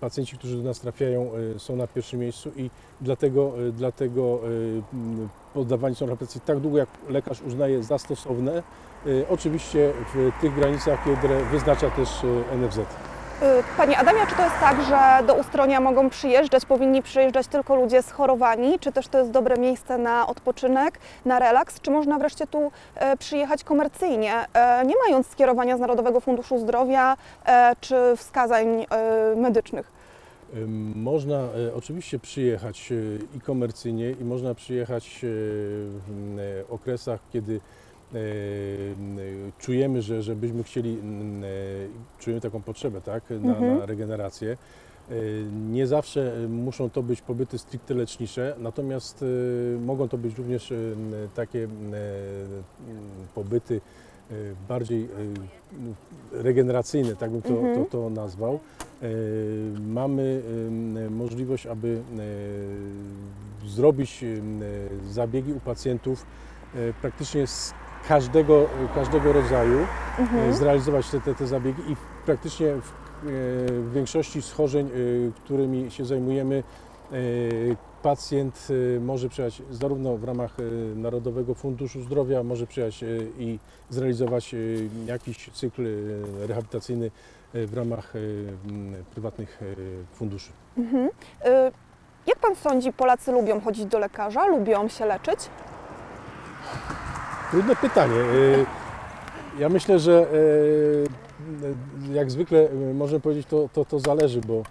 pacjenci, 0.01 0.37
którzy 0.37 0.57
do 0.57 0.63
nas 0.63 0.79
trafiają, 0.79 1.29
są 1.57 1.75
na 1.75 1.87
pierwszym 1.87 2.19
miejscu 2.19 2.49
i 2.57 2.69
dlatego, 3.01 3.53
dlatego 3.77 4.39
poddawani 5.53 5.95
są 5.95 6.05
rehabilitacji 6.05 6.41
tak 6.45 6.59
długo, 6.59 6.77
jak 6.77 6.89
lekarz 7.09 7.41
uznaje 7.41 7.83
za 7.83 7.97
stosowne. 7.97 8.63
Oczywiście 9.29 9.91
w 10.13 10.31
tych 10.41 10.55
granicach, 10.55 10.99
które 11.19 11.45
wyznacza 11.51 11.89
też 11.89 12.09
NFZ. 12.55 12.79
Y, 13.41 13.63
Panie 13.77 13.97
Adamie, 13.97 14.19
czy 14.29 14.35
to 14.35 14.43
jest 14.43 14.59
tak, 14.59 14.83
że 14.83 15.27
do 15.27 15.33
Ustronia 15.33 15.79
mogą 15.79 16.09
przyjeżdżać, 16.09 16.65
powinni 16.65 17.01
przyjeżdżać 17.01 17.47
tylko 17.47 17.75
ludzie 17.75 18.01
schorowani, 18.01 18.79
czy 18.79 18.91
też 18.91 19.07
to 19.07 19.17
jest 19.17 19.31
dobre 19.31 19.57
miejsce 19.57 19.97
na 19.97 20.27
odpoczynek, 20.27 20.99
na 21.25 21.39
relaks, 21.39 21.81
czy 21.81 21.91
można 21.91 22.19
wreszcie 22.19 22.47
tu 22.47 22.71
e, 22.95 23.17
przyjechać 23.17 23.63
komercyjnie, 23.63 24.33
e, 24.53 24.85
nie 24.85 24.93
mając 25.07 25.27
skierowania 25.27 25.77
z 25.77 25.79
Narodowego 25.79 26.19
Funduszu 26.19 26.59
Zdrowia 26.59 27.17
e, 27.45 27.75
czy 27.81 27.95
wskazań 28.17 28.85
medycznych? 29.35 29.91
Można 30.95 31.39
oczywiście 31.75 32.19
przyjechać 32.19 32.89
i 33.35 33.41
komercyjnie, 33.41 34.11
i 34.11 34.23
można 34.23 34.55
przyjechać 34.55 35.19
w 35.21 36.63
okresach, 36.69 37.19
kiedy 37.33 37.59
czujemy, 39.59 40.01
że, 40.01 40.23
że 40.23 40.35
byśmy 40.35 40.63
chcieli, 40.63 40.97
m, 41.03 41.43
e, 41.43 41.47
czujemy 42.19 42.41
taką 42.41 42.61
potrzebę 42.61 43.01
tak, 43.01 43.23
na, 43.29 43.35
Mhm. 43.35 43.77
na 43.79 43.85
regenerację. 43.85 44.57
Nie 45.71 45.87
zawsze 45.87 46.33
muszą 46.49 46.89
to 46.89 47.03
być 47.03 47.21
pobyty 47.21 47.57
stricte 47.57 47.93
lecznicze, 47.93 48.55
natomiast 48.59 49.25
mogą 49.85 50.09
to 50.09 50.17
być 50.17 50.37
również 50.37 50.73
takie 51.35 51.67
pobyty 53.35 53.81
bardziej 54.67 55.07
regeneracyjne, 56.31 57.15
tak 57.15 57.31
bym 57.31 57.41
to, 57.41 57.49
Mhm. 57.49 57.85
to, 57.85 57.91
to 57.91 58.09
nazwał. 58.09 58.59
Mamy 59.87 60.41
możliwość, 61.09 61.65
aby 61.67 62.01
zrobić 63.67 64.25
zabiegi 65.11 65.53
u 65.53 65.59
pacjentów 65.59 66.25
praktycznie 67.01 67.47
z 67.47 67.73
każdego, 68.07 68.65
każdego 68.95 69.33
rodzaju, 69.33 69.79
e, 69.79 70.21
Mhm. 70.21 70.53
zrealizować 70.53 71.09
te, 71.09 71.21
te, 71.21 71.35
te 71.35 71.47
zabiegi 71.47 71.81
i 71.91 71.95
praktycznie 72.25 72.67
w, 72.67 72.77
e, 72.77 72.81
w 73.81 73.91
większości 73.93 74.41
schorzeń, 74.41 74.87
e, 74.87 74.91
którymi 75.43 75.91
się 75.91 76.05
zajmujemy, 76.05 76.63
e, 77.11 77.15
pacjent 78.03 78.67
e, 78.97 78.99
może 78.99 79.29
przyjechać 79.29 79.61
zarówno 79.71 80.17
w 80.17 80.23
ramach 80.23 80.51
e, 80.59 80.95
Narodowego 80.95 81.53
Funduszu 81.55 82.01
Zdrowia, 82.01 82.43
może 82.43 82.67
przyjechać 82.67 83.03
e, 83.03 83.07
i 83.39 83.59
zrealizować 83.89 84.53
e, 84.53 84.57
jakiś 85.05 85.49
cykl 85.53 85.85
e, 85.87 86.47
rehabilitacyjny 86.47 87.11
e, 87.53 87.65
w 87.67 87.73
ramach 87.73 88.13
e, 88.15 88.19
prywatnych 89.11 89.59
e, 89.61 89.65
funduszy. 90.15 90.51
Mhm. 90.77 91.09
Jak 92.27 92.39
Pan 92.39 92.55
sądzi, 92.55 92.93
Polacy 92.93 93.31
lubią 93.31 93.61
chodzić 93.61 93.85
do 93.85 93.99
lekarza, 93.99 94.47
lubią 94.47 94.87
się 94.87 95.05
leczyć? 95.05 95.39
Trudne 97.53 97.75
pytanie. 97.75 98.15
E, 98.15 98.65
Ja 99.59 99.69
myślę, 99.69 99.99
że 99.99 100.25
e, 102.09 102.13
jak 102.13 102.31
zwykle 102.31 102.67
można 102.93 103.19
powiedzieć, 103.19 103.47
to, 103.47 103.69
to, 103.73 103.85
to 103.85 103.99
zależy, 103.99 104.41
bo 104.41 104.63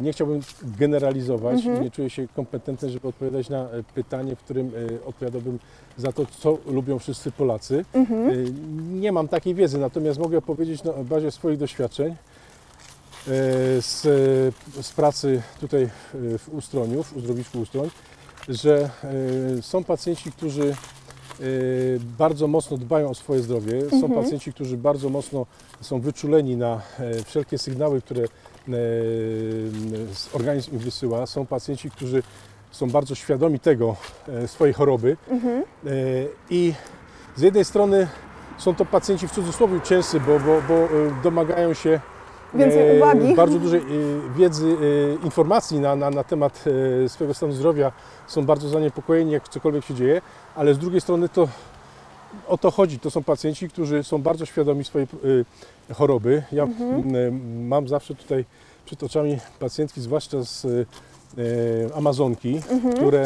nie 0.00 0.12
chciałbym 0.12 0.40
generalizować, 0.62 1.54
Mhm. 1.66 1.82
nie 1.84 1.90
czuję 1.90 2.10
się 2.10 2.28
kompetentny, 2.36 2.90
żeby 2.90 3.08
odpowiadać 3.08 3.48
na 3.48 3.58
e, 3.70 3.82
pytanie, 3.94 4.36
w 4.36 4.38
którym 4.38 4.66
e, 5.02 5.06
odpowiadałbym 5.06 5.58
za 5.96 6.12
to, 6.12 6.26
co 6.26 6.58
lubią 6.66 6.98
wszyscy 6.98 7.32
Polacy. 7.32 7.84
Mhm. 7.92 9.00
Nie 9.00 9.12
mam 9.12 9.28
takiej 9.28 9.54
wiedzy, 9.54 9.78
natomiast 9.78 10.18
mogę 10.18 10.42
powiedzieć 10.42 10.84
na 10.84 10.92
bazie 10.92 11.30
swoich 11.30 11.58
doświadczeń 11.58 12.08
e, 12.12 12.16
z, 13.82 14.02
z 14.80 14.92
pracy 14.92 15.42
tutaj 15.60 15.88
w- 16.14 16.48
Ustroniu, 16.52 17.02
w 17.02 17.16
uzdrowisku 17.16 17.58
Ustroń, 17.60 17.90
że 18.48 18.90
są 19.60 19.84
pacjenci, 19.84 20.32
którzy 20.32 20.74
bardzo 22.18 22.48
mocno 22.48 22.76
dbają 22.76 23.10
o 23.10 23.14
swoje 23.14 23.40
zdrowie. 23.42 23.90
Są 23.90 23.96
Mhm. 23.96 24.22
pacjenci, 24.22 24.52
którzy 24.52 24.76
bardzo 24.76 25.08
mocno 25.08 25.46
są 25.80 26.00
wyczuleni 26.00 26.56
na 26.56 26.80
e, 26.98 27.24
wszelkie 27.24 27.58
sygnały, 27.58 28.00
które 28.02 28.22
e, 28.24 28.72
organizm 30.32 30.72
im 30.72 30.78
wysyła. 30.78 31.26
Są 31.26 31.46
pacjenci, 31.46 31.90
którzy 31.90 32.22
są 32.70 32.90
bardzo 32.90 33.14
świadomi 33.14 33.60
tego, 33.60 33.96
e, 34.28 34.48
swojej 34.48 34.74
choroby. 34.74 35.16
Mhm. 35.30 35.62
I 36.50 36.74
z 37.36 37.42
jednej 37.42 37.64
strony 37.64 38.08
są 38.58 38.74
to 38.74 38.84
pacjenci 38.84 39.28
w 39.28 39.32
cudzysłowie 39.32 39.80
ciężcy, 39.80 40.20
bo, 40.20 40.40
bo, 40.40 40.62
bo 40.68 40.88
domagają 41.22 41.74
się 41.74 42.00
Więcej 42.54 42.96
uwagi. 42.96 43.34
bardzo 43.34 43.58
dużej 43.58 43.80
e, 43.80 43.84
wiedzy, 44.38 44.76
e, 45.20 45.24
informacji 45.24 45.80
na, 45.80 45.96
na, 45.96 46.10
na 46.10 46.24
temat 46.24 46.64
e, 47.04 47.08
swojego 47.08 47.34
stanu 47.34 47.52
zdrowia, 47.52 47.92
są 48.26 48.44
bardzo 48.46 48.68
zaniepokojeni, 48.68 49.32
jak 49.32 49.48
cokolwiek 49.48 49.84
się 49.84 49.94
dzieje, 49.94 50.20
ale 50.54 50.74
z 50.74 50.78
drugiej 50.78 51.00
strony 51.00 51.28
to 51.28 51.48
o 52.48 52.58
to 52.58 52.70
chodzi. 52.70 52.98
To 52.98 53.10
są 53.10 53.22
pacjenci, 53.22 53.68
którzy 53.68 54.04
są 54.04 54.22
bardzo 54.22 54.46
świadomi 54.46 54.84
swojej 54.84 55.08
e, 55.90 55.94
choroby. 55.94 56.42
Ja 56.52 56.62
Mhm. 56.62 57.66
mam 57.68 57.88
zawsze 57.88 58.14
tutaj 58.14 58.44
przed 58.84 59.02
oczami 59.02 59.38
pacjentki, 59.58 60.00
zwłaszcza 60.00 60.42
z 60.44 60.64
e, 60.64 60.68
Amazonki, 61.96 62.60
Mhm. 62.70 62.94
które 62.94 63.20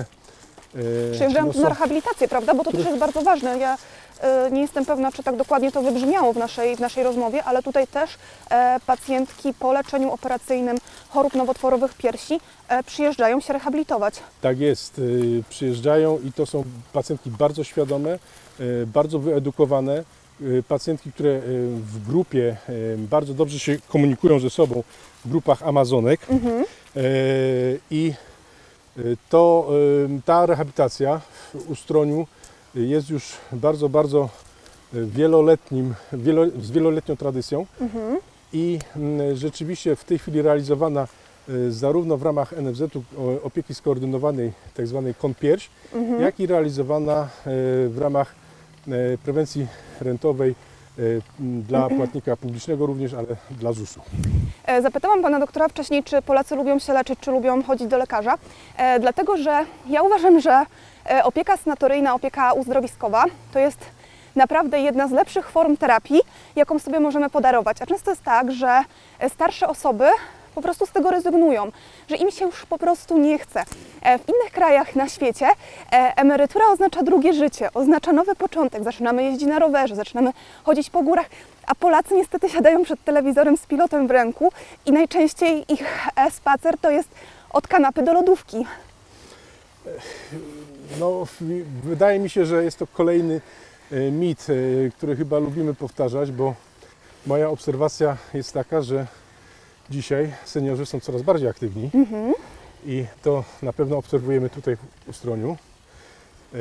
e, 0.74 1.12
Przyjeżdżają 1.12 1.46
no, 1.46 1.52
tu 1.52 1.60
na 1.60 1.68
rehabilitację, 1.68 2.28
prawda? 2.28 2.54
Bo 2.54 2.64
to 2.64 2.72
też 2.72 2.86
jest 2.86 2.98
bardzo 2.98 3.22
ważne. 3.22 3.58
Ja 3.58 3.74
e, 3.74 3.78
nie 4.50 4.60
jestem 4.60 4.84
pewna, 4.84 5.12
czy 5.12 5.22
tak 5.22 5.36
dokładnie 5.36 5.72
to 5.72 5.82
wybrzmiało 5.82 6.32
w 6.32 6.36
naszej, 6.36 6.76
w 6.76 6.80
naszej 6.80 7.04
rozmowie, 7.04 7.44
ale 7.44 7.62
tutaj 7.62 7.86
też 7.86 8.10
e, 8.50 8.80
pacjentki 8.86 9.54
po 9.54 9.72
leczeniu 9.72 10.12
operacyjnym 10.12 10.78
chorób 11.08 11.34
nowotworowych 11.34 11.94
piersi 11.94 12.40
e, 12.68 12.82
przyjeżdżają 12.82 13.40
się 13.40 13.52
rehabilitować. 13.52 14.14
Tak 14.40 14.58
jest. 14.60 14.98
y, 14.98 15.42
Przyjeżdżają 15.50 16.18
i 16.24 16.32
to 16.32 16.46
są 16.46 16.64
pacjentki 16.92 17.30
bardzo 17.30 17.64
świadome, 17.64 18.18
y, 18.60 18.86
bardzo 18.86 19.18
wyedukowane, 19.18 20.04
y, 20.40 20.62
pacjentki, 20.68 21.12
które 21.12 21.30
y, 21.30 21.40
w 21.76 22.06
grupie 22.08 22.56
y, 22.68 22.96
bardzo 22.98 23.34
dobrze 23.34 23.58
się 23.58 23.76
komunikują 23.88 24.40
ze 24.40 24.50
sobą 24.50 24.82
w 25.24 25.30
grupach 25.30 25.62
Amazonek 25.62 26.20
Mhm. 26.30 26.64
Y, 26.96 27.80
i 27.90 28.12
y, 28.98 29.16
to 29.28 29.68
y, 30.18 30.20
ta 30.24 30.46
rehabilitacja 30.46 31.20
w 31.54 31.70
Ustroniu 31.70 32.26
jest 32.74 33.10
już 33.10 33.32
bardzo, 33.52 33.88
bardzo 33.88 34.28
y, 34.94 35.06
wieloletnim, 35.06 35.94
wielo, 36.12 36.42
z 36.60 36.70
wieloletnią 36.70 37.16
tradycją 37.16 37.66
Mhm. 37.80 38.16
i 38.52 38.78
mm, 38.96 39.36
rzeczywiście 39.36 39.96
w 39.96 40.04
tej 40.04 40.18
chwili 40.18 40.42
realizowana 40.42 41.06
y, 41.48 41.72
zarówno 41.72 42.16
w 42.16 42.22
ramach 42.22 42.52
NFZ-u 42.52 43.02
opieki 43.42 43.74
skoordynowanej, 43.74 44.52
tak 44.74 44.86
zwanej 44.86 45.14
konpierś, 45.14 45.70
jak 46.20 46.40
i 46.40 46.46
realizowana 46.46 47.22
y, 47.24 47.28
w 47.88 47.98
ramach 47.98 48.34
prewencji 49.24 49.66
rentowej 50.00 50.54
dla 51.38 51.88
płatnika 51.88 52.36
publicznego 52.36 52.86
również, 52.86 53.14
ale 53.14 53.26
dla 53.50 53.72
ZUS-u. 53.72 54.00
E, 54.64 54.82
Zapytałam 54.82 55.22
pana 55.22 55.40
doktora 55.40 55.68
wcześniej, 55.68 56.04
czy 56.04 56.22
Polacy 56.22 56.56
lubią 56.56 56.78
się 56.78 56.92
leczyć, 56.92 57.18
czy 57.20 57.30
lubią 57.30 57.62
chodzić 57.62 57.88
do 57.88 57.98
lekarza, 57.98 58.34
e, 58.76 59.00
dlatego 59.00 59.36
że 59.36 59.64
ja 59.88 60.02
uważam, 60.02 60.40
że 60.40 60.50
e, 60.52 60.66
opieka 61.24 61.56
sanatoryjna, 61.56 62.14
opieka 62.14 62.52
uzdrowiskowa 62.52 63.24
to 63.52 63.58
jest 63.58 63.78
naprawdę 64.36 64.80
jedna 64.80 65.08
z 65.08 65.12
lepszych 65.12 65.50
form 65.50 65.76
terapii, 65.76 66.20
jaką 66.56 66.78
sobie 66.78 67.00
możemy 67.00 67.30
podarować. 67.30 67.82
A 67.82 67.86
często 67.86 68.10
jest 68.10 68.22
tak, 68.22 68.52
że 68.52 68.84
e, 69.18 69.30
starsze 69.30 69.68
osoby 69.68 70.08
po 70.54 70.62
prostu 70.62 70.86
z 70.86 70.90
tego 70.90 71.10
rezygnują, 71.10 71.72
że 72.08 72.16
im 72.16 72.30
się 72.30 72.44
już 72.44 72.66
po 72.66 72.78
prostu 72.78 73.18
nie 73.18 73.38
chce. 73.38 73.64
E, 74.02 74.18
W 74.18 74.28
innych 74.28 74.52
krajach 74.52 74.96
na 74.96 75.08
świecie 75.08 75.46
e, 75.46 76.12
emerytura 76.16 76.66
oznacza 76.66 77.02
drugie 77.02 77.32
życie, 77.32 77.68
oznacza 77.74 78.12
nowy 78.12 78.34
początek. 78.34 78.84
Zaczynamy 78.84 79.24
jeździć 79.24 79.48
na 79.48 79.58
rowerze, 79.58 79.96
zaczynamy 79.96 80.32
chodzić 80.64 80.90
po 80.90 81.02
górach, 81.02 81.26
a 81.66 81.74
Polacy 81.74 82.14
niestety 82.14 82.48
siadają 82.48 82.84
przed 82.84 83.04
telewizorem 83.04 83.56
z 83.56 83.66
pilotem 83.66 84.06
w 84.06 84.10
ręku 84.10 84.52
i 84.86 84.92
najczęściej 84.92 85.72
ich 85.72 86.08
e, 86.16 86.30
spacer 86.30 86.78
to 86.78 86.90
jest 86.90 87.08
od 87.50 87.68
kanapy 87.68 88.02
do 88.02 88.12
lodówki. 88.12 88.66
No, 90.96 91.26
wydaje 91.84 92.18
mi 92.18 92.30
się, 92.30 92.46
że 92.46 92.64
jest 92.64 92.78
to 92.78 92.86
kolejny 92.86 93.40
e, 93.92 94.10
mit, 94.10 94.46
e, 94.50 94.90
który 94.90 95.16
chyba 95.16 95.38
lubimy 95.38 95.74
powtarzać, 95.74 96.32
bo 96.32 96.54
moja 97.26 97.48
obserwacja 97.50 98.16
jest 98.34 98.52
taka, 98.52 98.82
że 98.82 99.06
dzisiaj 99.90 100.32
seniorzy 100.44 100.86
są 100.86 101.00
coraz 101.00 101.22
bardziej 101.22 101.48
aktywni 101.48 101.90
i 102.86 103.04
to 103.22 103.44
na 103.62 103.72
pewno 103.72 103.96
obserwujemy 103.96 104.50
tutaj 104.50 104.76
w 104.76 105.08
Ustroniu. 105.08 105.56
E, 106.54 106.58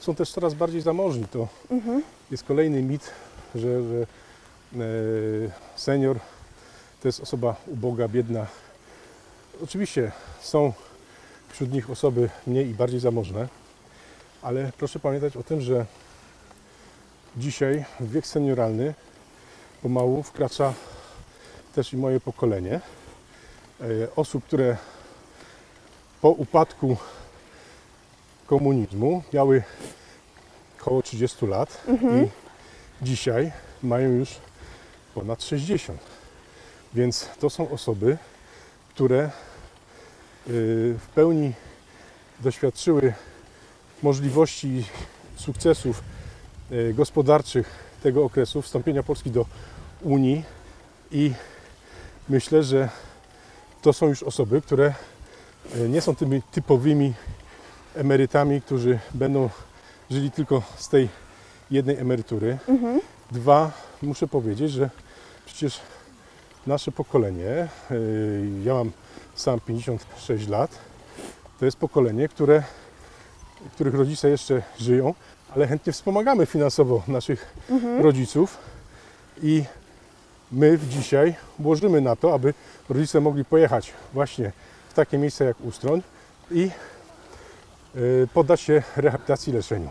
Są 0.00 0.14
też 0.14 0.30
coraz 0.30 0.54
bardziej 0.54 0.80
zamożni. 0.80 1.24
To 1.32 1.48
jest 2.30 2.44
kolejny 2.44 2.82
mit, 2.82 3.10
że, 3.54 3.82
że 3.82 4.06
senior 5.76 6.16
to 7.02 7.08
jest 7.08 7.20
osoba 7.20 7.56
uboga, 7.66 8.08
biedna. 8.08 8.46
Oczywiście 9.64 10.12
są 10.40 10.72
wśród 11.56 11.72
nich 11.72 11.90
osoby 11.90 12.28
mniej 12.46 12.68
i 12.68 12.74
bardziej 12.74 13.00
zamożne, 13.00 13.48
ale 14.42 14.72
proszę 14.78 14.98
pamiętać 14.98 15.36
o 15.36 15.42
tym, 15.42 15.60
że 15.60 15.86
dzisiaj 17.36 17.84
w 18.00 18.10
wiek 18.10 18.26
senioralny 18.26 18.94
pomału 19.82 20.22
wkracza 20.22 20.74
też 21.74 21.92
i 21.92 21.96
moje 21.96 22.20
pokolenie 22.20 22.80
e, 23.80 23.84
osób, 24.16 24.44
które 24.44 24.76
po 26.20 26.30
upadku 26.30 26.96
komunizmu 28.46 29.22
miały 29.32 29.62
około 30.80 31.02
30 31.02 31.46
lat 31.46 31.84
i 31.88 32.28
dzisiaj 33.02 33.52
mają 33.82 34.08
już 34.10 34.28
ponad 35.14 35.42
60. 35.42 36.00
Więc 36.94 37.28
to 37.40 37.50
są 37.50 37.70
osoby, 37.70 38.18
które 38.94 39.30
w 40.48 41.06
pełni 41.14 41.52
doświadczyły 42.40 43.12
możliwości 44.02 44.84
sukcesów 45.36 46.02
y, 46.72 46.94
gospodarczych 46.94 47.70
tego 48.02 48.24
okresu 48.24 48.62
wstąpienia 48.62 49.02
Polski 49.02 49.30
do 49.30 49.46
Unii 50.02 50.44
i 51.10 51.32
myślę, 52.28 52.62
że 52.62 52.88
to 53.82 53.92
są 53.92 54.06
już 54.06 54.22
osoby, 54.22 54.62
które 54.62 54.94
y, 55.76 55.88
nie 55.88 56.00
są 56.00 56.16
tymi 56.16 56.42
typowymi 56.42 57.14
emerytami, 57.94 58.62
którzy 58.62 58.98
będą 59.14 59.50
żyli 60.10 60.30
tylko 60.30 60.62
z 60.76 60.88
tej 60.88 61.08
jednej 61.70 61.96
emerytury. 61.98 62.58
Dwa, 63.30 63.72
muszę 64.02 64.28
powiedzieć, 64.28 64.70
że 64.70 64.90
przecież 65.46 65.80
nasze 66.66 66.92
pokolenie, 66.92 67.68
y, 67.90 68.48
ja 68.64 68.74
mam 68.74 68.92
sam 69.36 69.60
56 69.60 70.48
lat, 70.48 70.78
to 71.58 71.64
jest 71.64 71.76
pokolenie, 71.76 72.28
które, 72.28 72.62
których 73.74 73.94
rodzice 73.94 74.30
jeszcze 74.30 74.62
żyją, 74.78 75.14
ale 75.54 75.66
chętnie 75.66 75.92
wspomagamy 75.92 76.46
finansowo 76.46 77.02
naszych 77.08 77.54
rodziców 78.00 78.58
i 79.42 79.64
my 80.52 80.78
dzisiaj 80.88 81.34
włożymy 81.58 82.00
na 82.00 82.16
to, 82.16 82.34
aby 82.34 82.54
rodzice 82.88 83.20
mogli 83.20 83.44
pojechać 83.44 83.92
właśnie 84.12 84.52
w 84.88 84.94
takie 84.94 85.18
miejsca 85.18 85.44
jak 85.44 85.60
Ustroń 85.60 86.02
i 86.50 86.70
y, 87.96 88.28
poddać 88.34 88.60
się 88.60 88.82
rehabilitacji 88.96 89.52
leczeniu. 89.52 89.90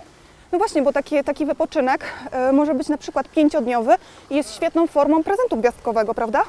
No 0.51 0.57
właśnie, 0.57 0.81
bo 0.81 0.93
taki, 0.93 1.23
taki 1.23 1.45
wypoczynek 1.45 2.03
e, 2.31 2.51
może 2.51 2.75
być 2.75 2.87
na 2.87 2.97
przykład 2.97 3.29
pięciodniowy 3.29 3.95
i 4.29 4.35
jest 4.35 4.55
świetną 4.55 4.87
formą 4.87 5.23
prezentu 5.23 5.57
gwiazdkowego, 5.57 6.13
prawda? 6.13 6.43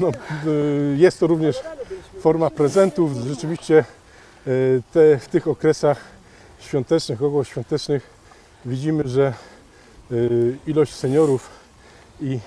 No, 0.00 0.08
y, 0.46 0.96
jest 0.96 1.20
to 1.20 1.26
również 1.26 1.60
forma 2.20 2.50
prezentów. 2.50 3.12
Rzeczywiście 3.16 3.84
y, 4.46 4.82
te, 4.92 5.18
w 5.18 5.28
tych 5.28 5.48
okresach 5.48 6.00
świątecznych, 6.60 7.22
okołoświątecznych 7.22 8.10
widzimy, 8.64 9.08
że 9.08 9.32
y, 10.12 10.56
ilość 10.66 10.94
seniorów 10.94 11.50
i 12.20 12.38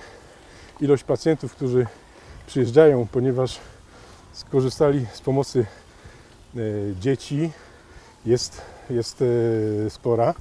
ilość 0.81 1.03
pacjentów, 1.03 1.55
którzy 1.55 1.87
przyjeżdżają, 2.47 3.07
ponieważ 3.11 3.59
skorzystali 4.33 5.05
z 5.13 5.21
pomocy 5.21 5.65
y, 6.55 6.95
dzieci, 6.99 7.51
jest, 8.25 8.61
jest 8.89 9.23
spora, 9.89 10.33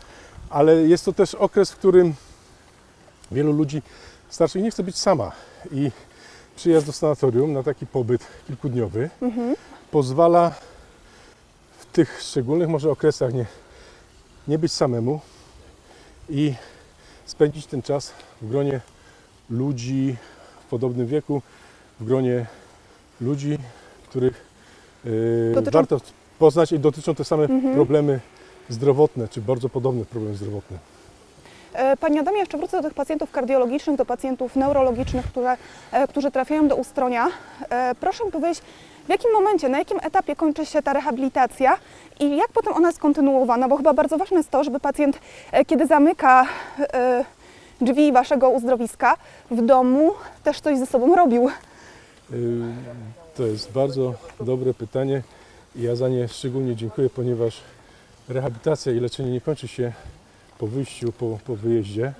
ale 0.50 0.76
jest 0.76 1.04
to 1.04 1.12
też 1.12 1.34
okres, 1.34 1.70
w 1.70 1.76
którym 1.76 2.14
wielu 3.30 3.52
ludzi 3.52 3.82
starszych 4.30 4.62
nie 4.62 4.70
chce 4.70 4.82
być 4.82 4.98
sama 4.98 5.32
i 5.72 5.90
przyjazd 6.60 6.86
do 6.86 6.92
sanatorium 6.92 7.52
na 7.52 7.62
taki 7.62 7.86
pobyt 7.86 8.26
kilkudniowy 8.46 9.10
pozwala 9.90 10.52
w 11.78 11.86
tych 11.86 12.22
szczególnych 12.22 12.68
może 12.68 12.90
okresach 12.90 13.34
nie, 13.34 13.46
nie 14.48 14.58
być 14.58 14.72
samemu 14.72 15.20
i 16.28 16.54
spędzić 17.26 17.66
ten 17.66 17.82
czas 17.82 18.12
w 18.42 18.48
gronie 18.48 18.80
ludzi 19.50 20.16
w 20.66 20.70
podobnym 20.70 21.06
wieku, 21.06 21.42
w 22.00 22.04
gronie 22.04 22.46
ludzi, 23.20 23.58
których 24.08 24.44
yy, 25.04 25.52
Dotyczą- 25.54 25.72
warto 25.72 26.00
poznać 26.38 26.72
i 26.72 26.78
dotyczą 26.78 27.14
te 27.14 27.24
same 27.24 27.48
problemy 27.74 28.20
zdrowotne, 28.68 29.28
czy 29.28 29.40
bardzo 29.40 29.68
podobne 29.68 30.04
problemy 30.04 30.36
zdrowotne. 30.36 30.78
E, 31.72 31.96
Panie 31.96 32.20
Adamie, 32.20 32.38
jeszcze 32.38 32.58
wrócę 32.58 32.76
do 32.76 32.82
tych 32.82 32.94
pacjentów 32.94 33.30
kardiologicznych, 33.30 33.96
do 33.96 34.04
pacjentów 34.04 34.56
neurologicznych, 34.56 35.26
które, 35.26 35.56
e, 35.92 36.08
którzy 36.08 36.30
trafiają 36.30 36.68
do 36.68 36.76
Ustronia. 36.76 37.28
E, 37.70 37.94
Proszę 38.00 38.24
powiedzieć, 38.32 38.64
w 39.06 39.08
jakim 39.08 39.32
momencie, 39.32 39.68
na 39.68 39.78
jakim 39.78 39.98
etapie 40.02 40.36
kończy 40.36 40.66
się 40.66 40.82
ta 40.82 40.92
rehabilitacja 40.92 41.78
i 42.20 42.36
jak 42.36 42.48
potem 42.52 42.72
ona 42.72 42.88
jest 42.88 43.00
kontynuowana, 43.00 43.68
bo 43.68 43.76
chyba 43.76 43.92
bardzo 43.92 44.18
ważne 44.18 44.36
jest 44.36 44.50
to, 44.50 44.64
żeby 44.64 44.80
pacjent, 44.80 45.18
kiedy 45.66 45.86
zamyka 45.86 46.46
drzwi 47.80 48.12
Waszego 48.12 48.50
uzdrowiska 48.50 49.16
w 49.50 49.62
domu, 49.62 50.12
też 50.44 50.60
coś 50.60 50.78
ze 50.78 50.86
sobą 50.86 51.16
robił. 51.16 51.50
To 53.36 53.42
jest 53.42 53.72
bardzo 53.72 54.14
dobre 54.40 54.74
pytanie 54.74 55.22
ja 55.76 55.96
za 55.96 56.08
nie 56.08 56.28
szczególnie 56.28 56.76
dziękuję, 56.76 57.10
ponieważ 57.10 57.60
rehabilitacja 58.28 58.92
i 58.92 59.00
leczenie 59.00 59.30
nie 59.30 59.40
kończy 59.40 59.68
się 59.68 59.92
po 60.60 60.66
wyjściu, 60.66 61.12
po, 61.12 61.38
po 61.44 61.56
wyjeździe, 61.56 62.12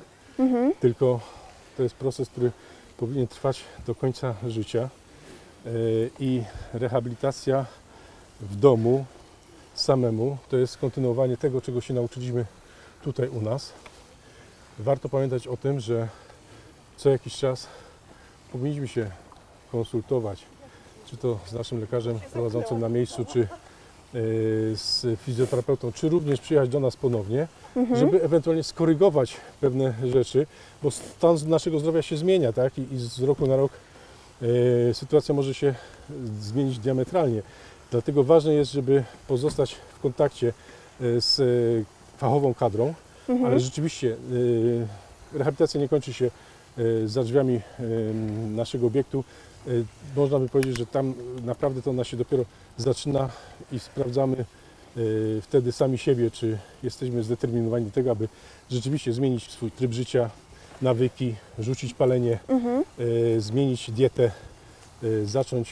tylko 0.81 1.21
to 1.77 1.83
jest 1.83 1.95
proces, 1.95 2.29
który 2.29 2.53
powinien 2.97 3.27
trwać 3.27 3.65
do 3.87 3.95
końca 3.95 4.35
życia. 4.47 4.89
Y, 5.67 6.11
i 6.21 6.43
rehabilitacja 6.73 7.67
w 8.41 8.57
domu 8.57 9.05
samemu 9.75 10.39
to 10.49 10.57
jest 10.57 10.79
kontynuowanie 10.79 11.37
tego, 11.37 11.61
czego 11.61 11.81
się 11.81 11.95
nauczyliśmy 11.95 12.45
tutaj 13.03 13.29
u 13.29 13.41
nas. 13.41 13.73
Warto 14.79 15.09
pamiętać 15.09 15.47
o 15.47 15.57
tym, 15.57 15.81
że 15.81 16.09
co 16.97 17.11
jakiś 17.11 17.37
czas 17.37 17.67
powinniśmy 18.53 18.89
się 18.89 19.11
konsultować, 19.73 20.43
czy 21.07 21.17
to 21.17 21.39
z 21.47 21.53
naszym 21.53 21.81
lekarzem 21.81 22.21
prowadzącym 22.33 22.81
na 22.81 22.89
miejscu, 22.89 23.25
czy 23.25 23.41
e, 23.41 23.47
z 24.75 25.21
fizjoterapeutą, 25.21 25.93
czy 25.93 26.09
również 26.09 26.41
przyjechać 26.41 26.69
do 26.69 26.81
nas 26.81 26.97
ponownie, 26.97 27.49
żeby 27.95 28.23
ewentualnie 28.23 28.63
skorygować 28.63 29.37
pewne 29.61 29.95
rzeczy, 30.05 30.47
bo 30.83 30.91
stan 30.91 31.37
naszego 31.47 31.79
zdrowia 31.79 32.03
się 32.03 32.17
zmienia, 32.17 32.53
tak? 32.53 32.79
I, 32.79 32.95
i 32.95 32.99
z 32.99 33.23
roku 33.23 33.47
na 33.47 33.57
rok 33.57 33.73
e, 34.43 34.95
sytuacja 34.95 35.35
może 35.35 35.55
się 35.55 35.75
zmienić 36.41 36.79
diametralnie. 36.79 37.43
Dlatego 37.91 38.25
ważne 38.25 38.55
jest, 38.55 38.73
żeby 38.73 39.05
pozostać 39.29 39.75
w 39.75 40.01
kontakcie 40.01 40.49
e, 40.49 41.21
z 41.21 41.41
e, 41.41 41.45
fachową 42.19 42.55
kadrą, 42.55 42.95
ale 43.47 43.61
rzeczywiście 43.61 44.17
e, 45.33 45.39
rehabilitacja 45.39 45.81
nie 45.81 45.89
kończy 45.89 46.13
się 46.13 46.31
e, 46.79 47.09
za 47.09 47.23
drzwiami 47.25 47.61
naszego 48.51 48.87
obiektu. 48.87 49.25
można 50.17 50.39
by 50.39 50.49
powiedzieć, 50.49 50.79
że 50.79 50.87
tam 50.87 51.15
naprawdę 51.45 51.83
to 51.83 51.91
ona 51.91 52.05
się 52.05 52.17
dopiero 52.17 52.45
zaczyna 52.77 53.29
i 53.73 53.79
sprawdzamy 53.79 54.45
wtedy 55.43 55.73
sami 55.73 55.99
siebie, 55.99 56.31
czy 56.31 56.59
jesteśmy 56.83 57.23
zdeterminowani 57.23 57.85
do 57.85 57.91
tego, 57.91 58.11
aby 58.11 58.29
rzeczywiście 58.71 59.13
zmienić 59.13 59.51
swój 59.51 59.71
tryb 59.71 59.93
życia, 59.93 60.31
nawyki, 60.83 61.35
rzucić 61.59 61.95
palenie, 61.95 62.39
Mhm. 62.49 62.85
y, 63.01 63.41
zmienić 63.41 63.91
dietę, 63.91 64.31
y, 65.05 65.27
zacząć 65.27 65.71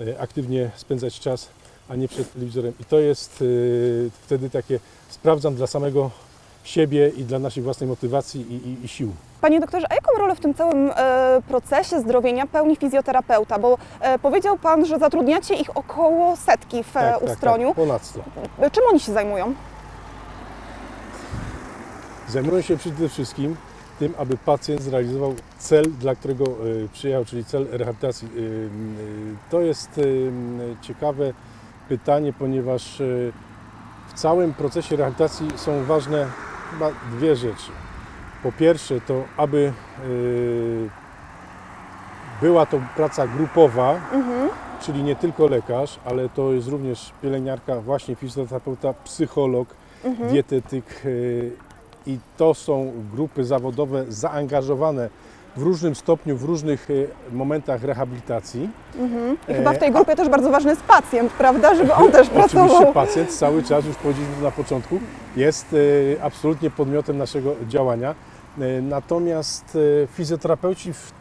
y, 0.00 0.20
aktywnie 0.20 0.70
spędzać 0.76 1.20
czas, 1.20 1.48
a 1.88 1.96
nie 1.96 2.08
przed 2.08 2.32
telewizorem. 2.32 2.72
I 2.80 2.84
to 2.84 2.98
jest 3.00 3.42
y, 3.42 4.10
wtedy 4.26 4.50
takie 4.50 4.80
sprawdzam 5.10 5.54
dla 5.54 5.66
samego 5.66 6.10
siebie 6.64 7.08
i 7.16 7.24
dla 7.24 7.38
naszej 7.38 7.62
własnej 7.62 7.88
motywacji 7.88 8.40
i, 8.40 8.68
i, 8.68 8.84
i 8.84 8.88
sił. 8.88 9.12
Panie 9.40 9.60
doktorze, 9.60 9.86
a 9.90 9.94
jaką 9.94 10.18
rolę 10.18 10.36
w 10.36 10.40
tym 10.40 10.54
całym 10.54 10.90
e, 10.96 11.42
procesie 11.48 12.00
zdrowienia 12.00 12.46
pełni 12.46 12.76
fizjoterapeuta? 12.76 13.58
Bo 13.58 13.78
e, 14.00 14.18
powiedział 14.18 14.58
Pan, 14.58 14.86
że 14.86 14.98
zatrudniacie 14.98 15.54
ich 15.54 15.76
około 15.76 16.36
setki 16.36 16.84
w 16.84 16.96
e, 16.96 17.18
Ustroniu. 17.18 17.66
Tak, 17.66 17.76
ponad 17.76 18.04
100. 18.04 18.20
E, 18.58 18.70
Czym 18.70 18.84
oni 18.90 19.00
się 19.00 19.12
zajmują? 19.12 19.54
Zajmują 22.28 22.60
się 22.60 22.76
przede 22.76 23.08
wszystkim 23.08 23.56
tym, 23.98 24.14
aby 24.18 24.36
pacjent 24.36 24.82
zrealizował 24.82 25.34
cel, 25.58 25.84
dla 26.00 26.14
którego 26.14 26.44
przyjechał, 26.92 27.24
czyli 27.24 27.44
cel 27.44 27.66
rehabilitacji. 27.70 28.28
To 29.50 29.60
jest 29.60 30.00
ciekawe 30.80 31.32
pytanie, 31.88 32.32
ponieważ 32.32 32.96
w 34.08 34.12
całym 34.14 34.54
procesie 34.54 34.96
rehabilitacji 34.96 35.48
są 35.56 35.84
ważne 35.84 36.26
chyba 36.70 36.90
dwie 37.16 37.36
rzeczy. 37.36 37.72
Po 38.42 38.52
pierwsze 38.52 39.00
to, 39.00 39.22
aby 39.36 39.72
y, 40.08 40.88
była 42.42 42.66
to 42.66 42.80
praca 42.96 43.26
grupowa, 43.26 43.94
Mhm. 44.12 44.48
czyli 44.80 45.02
nie 45.02 45.16
tylko 45.16 45.46
lekarz, 45.46 45.98
ale 46.04 46.28
to 46.28 46.52
jest 46.52 46.68
również 46.68 47.12
pielęgniarka, 47.22 47.80
właśnie 47.80 48.14
fizjoterapeuta, 48.14 48.94
psycholog, 49.04 49.68
Mhm. 50.04 50.30
dietetyk 50.32 50.84
y, 51.04 51.50
i 52.06 52.18
to 52.36 52.54
są 52.54 52.92
grupy 53.14 53.44
zawodowe 53.44 54.04
zaangażowane 54.08 55.08
w 55.56 55.62
różnym 55.62 55.94
stopniu, 55.94 56.36
w 56.36 56.44
różnych 56.44 56.90
y, 56.90 57.08
momentach 57.32 57.82
rehabilitacji. 57.84 58.68
Mhm. 58.98 59.36
I 59.48 59.52
E, 59.52 59.54
chyba 59.54 59.72
w 59.72 59.78
tej 59.78 59.92
grupie 59.92 60.16
też 60.16 60.28
bardzo 60.28 60.50
ważny 60.50 60.70
jest 60.70 60.82
pacjent, 60.82 61.32
prawda? 61.32 61.74
Żeby 61.74 61.94
on 61.94 62.12
też 62.12 62.28
Oczywiście 62.28 62.48
pracował. 62.58 62.92
pacjent 62.92 63.30
cały 63.34 63.62
czas, 63.62 63.84
już 63.86 63.96
powiedzieliśmy 63.96 64.42
na 64.42 64.50
początku, 64.50 64.98
jest 65.36 65.76
absolutnie 66.22 66.70
podmiotem 66.70 67.18
naszego 67.18 67.54
działania. 67.68 68.14
Y, 68.58 68.82
Natomiast 68.82 69.76
y, 69.76 70.08
fizjoterapeuci 70.12 70.92
w 70.92 71.12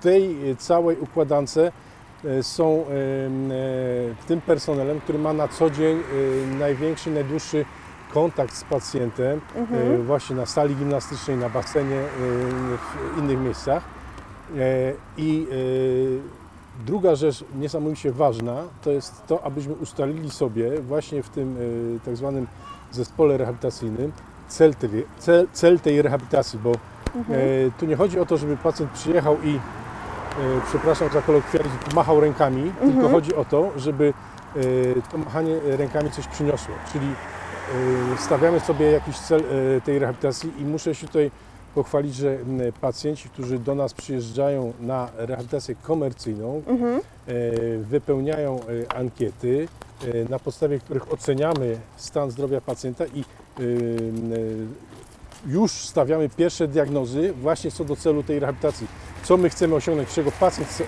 tej 0.00 0.50
y, 0.50 0.56
całej 0.56 0.98
układance 0.98 1.58
są 2.42 2.84
tym 4.26 4.40
personelem, 4.40 5.00
który 5.00 5.18
ma 5.18 5.32
na 5.32 5.48
co 5.48 5.70
dzień 5.70 6.02
największy, 6.58 7.10
najdłuższy 7.10 7.64
kontakt 8.14 8.54
z 8.56 8.64
pacjentem, 8.64 9.40
Mhm. 9.56 10.02
właśnie 10.02 10.36
na 10.36 10.46
sali 10.46 10.76
gimnastycznej, 10.76 11.36
na 11.36 11.48
basenie, 11.48 12.00
w 12.78 13.18
innych 13.18 13.40
miejscach. 13.40 13.82
E, 14.56 14.92
I 15.16 15.46
e, 15.50 15.54
druga 16.86 17.14
rzecz 17.14 17.44
niesamowicie 17.54 18.12
ważna 18.12 18.62
to 18.82 18.90
jest 18.90 19.26
to, 19.26 19.44
abyśmy 19.44 19.74
ustalili 19.74 20.30
sobie 20.30 20.80
właśnie 20.80 21.22
w 21.22 21.28
tym 21.28 21.56
e, 21.56 22.04
tak 22.04 22.16
zwanym 22.16 22.46
zespole 22.92 23.36
rehabilitacyjnym 23.36 24.12
cel 24.48 24.74
tej, 24.74 24.90
cel, 25.18 25.46
cel 25.52 25.80
tej 25.80 26.02
rehabilitacji, 26.02 26.58
bo 26.58 26.72
Mhm. 27.16 27.40
e, 27.40 27.70
tu 27.80 27.86
nie 27.86 27.96
chodzi 27.96 28.20
o 28.20 28.26
to, 28.26 28.36
żeby 28.36 28.56
pacjent 28.56 28.90
przyjechał 28.92 29.36
i 29.42 29.56
e, 29.56 29.60
przepraszam 30.68 31.08
za 31.12 31.22
kolokwializm, 31.22 31.76
machał 31.94 32.20
rękami, 32.20 32.62
tylko 32.78 32.86
Mhm. 32.94 33.12
chodzi 33.12 33.34
o 33.34 33.44
to, 33.44 33.70
żeby 33.76 34.12
e, 34.56 34.60
to 35.12 35.18
machanie 35.18 35.56
rękami 35.64 36.10
coś 36.10 36.26
przyniosło, 36.26 36.74
czyli 36.92 37.06
e, 37.06 38.18
stawiamy 38.18 38.60
sobie 38.60 38.90
jakiś 38.90 39.18
cel 39.18 39.40
e, 39.76 39.80
tej 39.80 39.98
rehabilitacji 39.98 40.52
i 40.58 40.64
muszę 40.64 40.94
się 40.94 41.06
tutaj 41.06 41.30
pochwalić, 41.74 42.14
że 42.14 42.36
pacjenci, 42.80 43.28
którzy 43.28 43.58
do 43.58 43.74
nas 43.74 43.94
przyjeżdżają 43.94 44.72
na 44.80 45.08
rehabilitację 45.16 45.74
komercyjną, 45.82 46.62
Mhm. 46.66 46.94
e, 46.94 47.00
wypełniają 47.78 48.60
ankiety, 48.96 49.68
na 50.30 50.38
podstawie 50.38 50.78
których 50.78 51.12
oceniamy 51.12 51.78
stan 51.96 52.30
zdrowia 52.30 52.60
pacjenta 52.60 53.04
i 53.06 53.24
m, 53.58 53.64
e, 54.32 55.52
już 55.52 55.72
stawiamy 55.72 56.28
pierwsze 56.28 56.68
diagnozy 56.68 57.32
właśnie 57.32 57.70
co 57.70 57.84
do 57.84 57.96
celu 57.96 58.22
tej 58.22 58.38
rehabilitacji. 58.38 58.86
Co 59.24 59.36
my 59.36 59.50
chcemy 59.50 59.74
osiągnąć, 59.74 60.08
czego 60.08 60.32
pacjent 60.32 60.68
chce, 60.70 60.84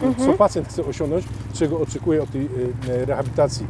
co 0.00 0.06
Mhm. 0.06 0.38
pacjent 0.38 0.68
chce 0.68 0.84
osiągnąć, 0.84 1.24
czego 1.54 1.80
oczekuje 1.80 2.22
od 2.22 2.30
tej 2.30 2.48
rehabilitacji. 2.88 3.66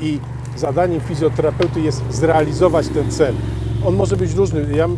I 0.00 0.18
zadaniem 0.56 1.00
fizjoterapeuty 1.00 1.80
jest 1.80 2.02
zrealizować 2.10 2.88
ten 2.88 3.10
cel. 3.10 3.34
On 3.86 3.94
może 3.96 4.16
być 4.16 4.34
różny. 4.34 4.66
Ja 4.76 4.88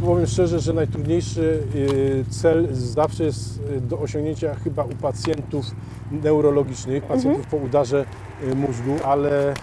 powiem 0.00 0.26
szczerze, 0.26 0.60
że 0.60 0.72
najtrudniejszy 0.72 1.62
y, 1.74 2.24
cel 2.30 2.68
zawsze 2.72 3.24
jest 3.24 3.60
y, 3.76 3.80
do 3.80 3.98
osiągnięcia 3.98 4.54
chyba 4.54 4.84
u 4.84 4.94
pacjentów 4.94 5.66
neurologicznych, 6.12 7.04
pacjentów 7.04 7.46
po 7.46 7.56
udarze 7.56 8.04
y, 8.42 8.54
mózgu, 8.54 8.96
ale 9.04 9.54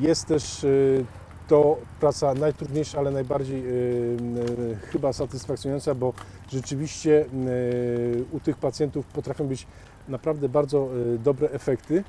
jest 0.00 0.26
też 0.26 0.66
to 1.48 1.76
praca 2.00 2.34
najtrudniejsza, 2.34 2.98
ale 2.98 3.10
najbardziej 3.10 3.64
chyba 4.92 5.12
satysfakcjonująca, 5.12 5.94
bo 5.94 6.12
rzeczywiście 6.52 7.24
u 8.32 8.40
tych 8.40 8.56
pacjentów 8.56 9.06
potrafią 9.06 9.46
być 9.46 9.66
naprawdę 10.08 10.48
bardzo 10.48 10.88
dobre 11.24 11.50
efekty, 11.50 12.04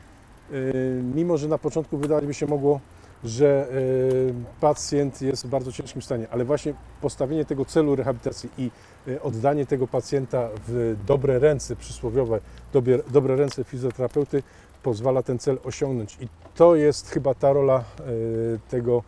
mimo 1.16 1.38
że 1.38 1.48
na 1.48 1.58
początku 1.58 1.98
wydawać 1.98 2.26
by 2.26 2.34
się 2.34 2.48
mogło, 2.48 2.80
że 3.24 3.68
y, 3.72 4.34
pacjent 4.62 5.22
jest 5.22 5.46
w 5.46 5.50
bardzo 5.50 5.72
ciężkim 5.72 6.02
stanie, 6.02 6.28
ale 6.32 6.46
właśnie 6.46 6.74
postawienie 7.02 7.46
tego 7.46 7.66
celu 7.66 7.96
rehabilitacji 7.96 8.50
i 8.58 8.72
y, 9.08 9.22
oddanie 9.22 9.66
tego 9.66 9.88
pacjenta 9.88 10.50
w 10.68 10.96
dobre 11.08 11.40
ręce 11.40 11.76
przysłowiowe, 11.76 12.40
dobre, 12.74 13.00
dobre 13.10 13.36
ręce 13.36 13.64
fizjoterapeuty 13.64 14.44
pozwala 14.84 15.24
ten 15.24 15.40
cel 15.40 15.58
osiągnąć. 15.64 16.18
I 16.22 16.28
to 16.56 16.76
jest 16.76 17.10
chyba 17.10 17.34
ta 17.34 17.54
rola 17.54 17.84
y, 18.00 18.60
tego 18.70 19.04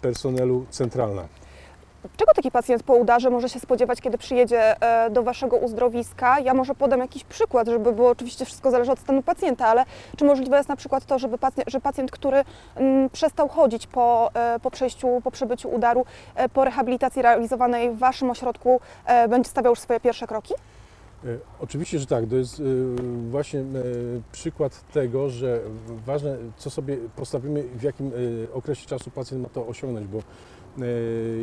personelu 0.00 0.66
centralna. 0.70 1.28
Czego 2.16 2.34
taki 2.34 2.50
pacjent 2.50 2.82
po 2.82 2.94
udarze 2.94 3.30
może 3.30 3.48
się 3.48 3.60
spodziewać, 3.60 4.00
kiedy 4.00 4.18
przyjedzie 4.18 4.82
e, 4.82 5.10
do 5.10 5.22
Waszego 5.22 5.56
uzdrowiska? 5.56 6.40
Ja 6.40 6.54
może 6.54 6.74
podam 6.74 7.00
jakiś 7.00 7.24
przykład, 7.24 7.68
żeby 7.68 7.92
było 7.92 8.10
oczywiście 8.10 8.44
wszystko 8.44 8.70
zależy 8.70 8.92
od 8.92 8.98
stanu 8.98 9.22
pacjenta, 9.22 9.66
ale 9.66 9.84
czy 10.16 10.24
możliwe 10.24 10.56
jest 10.56 10.68
na 10.68 10.76
przykład 10.76 11.04
to, 11.04 11.18
żeby 11.18 11.38
pacjent, 11.38 11.70
że 11.70 11.80
pacjent, 11.80 12.10
który 12.10 12.44
mm, 12.76 13.10
przestał 13.10 13.48
chodzić 13.48 13.86
po, 13.86 14.30
e, 14.34 14.60
po 14.60 14.70
przejściu, 14.70 15.20
po 15.24 15.30
przebyciu 15.30 15.68
udaru, 15.68 16.04
e, 16.34 16.48
po 16.48 16.64
rehabilitacji 16.64 17.22
realizowanej 17.22 17.90
w 17.90 17.98
Waszym 17.98 18.30
ośrodku, 18.30 18.80
będzie 19.28 19.50
stawiał 19.50 19.70
już 19.72 19.78
swoje 19.80 20.00
pierwsze 20.00 20.26
kroki? 20.26 20.54
Oczywiście, 21.60 21.98
że 21.98 22.06
tak. 22.06 22.24
To 22.30 22.36
jest 22.36 22.62
właśnie 23.30 23.64
przykład 24.32 24.92
tego, 24.92 25.30
że 25.30 25.60
ważne, 26.06 26.36
co 26.56 26.70
sobie 26.70 26.96
postawimy, 27.16 27.62
w 27.62 27.82
jakim 27.82 28.12
okresie 28.54 28.86
czasu 28.86 29.10
pacjent 29.10 29.42
ma 29.42 29.48
to 29.48 29.66
osiągnąć, 29.66 30.06
bo 30.06 30.18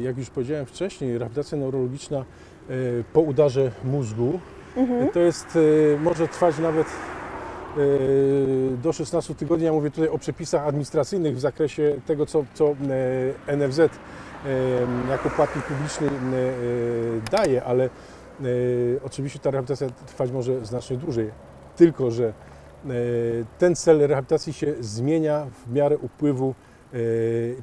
jak 0.04 0.18
już 0.18 0.30
powiedziałem 0.30 0.66
wcześniej, 0.66 1.18
rehabilitacja 1.18 1.58
neurologiczna 1.58 2.18
e, 2.18 2.24
po 3.14 3.22
udarze 3.22 3.72
mózgu 3.84 4.40
Mhm. 4.78 5.10
to 5.10 5.20
jest, 5.20 5.58
e, 5.96 6.00
może 6.00 6.28
trwać 6.28 6.60
nawet 6.60 6.88
e, 6.88 8.78
do 8.84 8.94
16 8.94 9.36
tygodni. 9.36 9.66
Ja 9.66 9.74
mówię 9.74 9.92
tutaj 9.92 10.10
o 10.10 10.18
przepisach 10.18 10.68
administracyjnych 10.68 11.36
w 11.36 11.40
zakresie 11.40 11.96
tego, 12.06 12.26
co, 12.26 12.46
co 12.54 12.76
e, 13.48 13.58
NFZ 13.58 13.80
e, 13.80 13.90
jako 15.10 15.30
płatnik 15.30 15.66
publiczny 15.66 16.08
e, 16.08 16.12
daje, 17.32 17.64
ale 17.64 17.84
e, 17.86 17.90
oczywiście 19.06 19.40
ta 19.40 19.52
rehabilitacja 19.52 19.88
trwać 20.08 20.32
może 20.32 20.66
znacznie 20.66 20.98
dłużej. 20.98 21.30
Tylko, 21.76 22.12
że 22.12 22.26
e, 22.28 22.34
ten 23.60 23.76
cel 23.76 24.00
rehabilitacji 24.08 24.54
się 24.54 24.74
zmienia 24.80 25.46
w 25.66 25.74
miarę 25.74 25.98
upływu 25.98 26.50
e, 26.50 26.75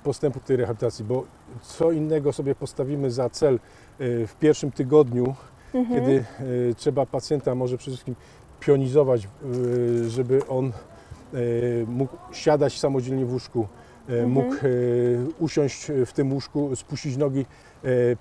postępu 0.02 0.40
tej 0.40 0.56
rehabilitacji, 0.56 1.04
bo 1.04 1.24
co 1.62 1.92
innego 1.92 2.32
sobie 2.32 2.54
postawimy 2.54 3.10
za 3.10 3.30
cel 3.30 3.54
e, 3.54 3.58
w 4.26 4.34
pierwszym 4.40 4.70
tygodniu, 4.70 5.34
Mhm. 5.74 6.00
kiedy 6.00 6.24
e, 6.70 6.74
trzeba 6.74 7.06
pacjenta 7.06 7.54
może 7.54 7.78
przede 7.78 7.90
wszystkim 7.92 8.14
pionizować, 8.60 9.24
e, 9.24 9.28
żeby 10.10 10.46
on 10.48 10.72
mógł 11.86 12.16
siadać 12.32 12.78
samodzielnie 12.78 13.24
w 13.26 13.32
łóżku, 13.32 13.66
Mhm. 14.08 14.30
mógł 14.30 14.54
e, 14.54 14.58
usiąść 15.38 15.86
w 16.06 16.12
tym 16.12 16.32
łóżku, 16.32 16.76
spuścić 16.76 17.16
nogi 17.16 17.46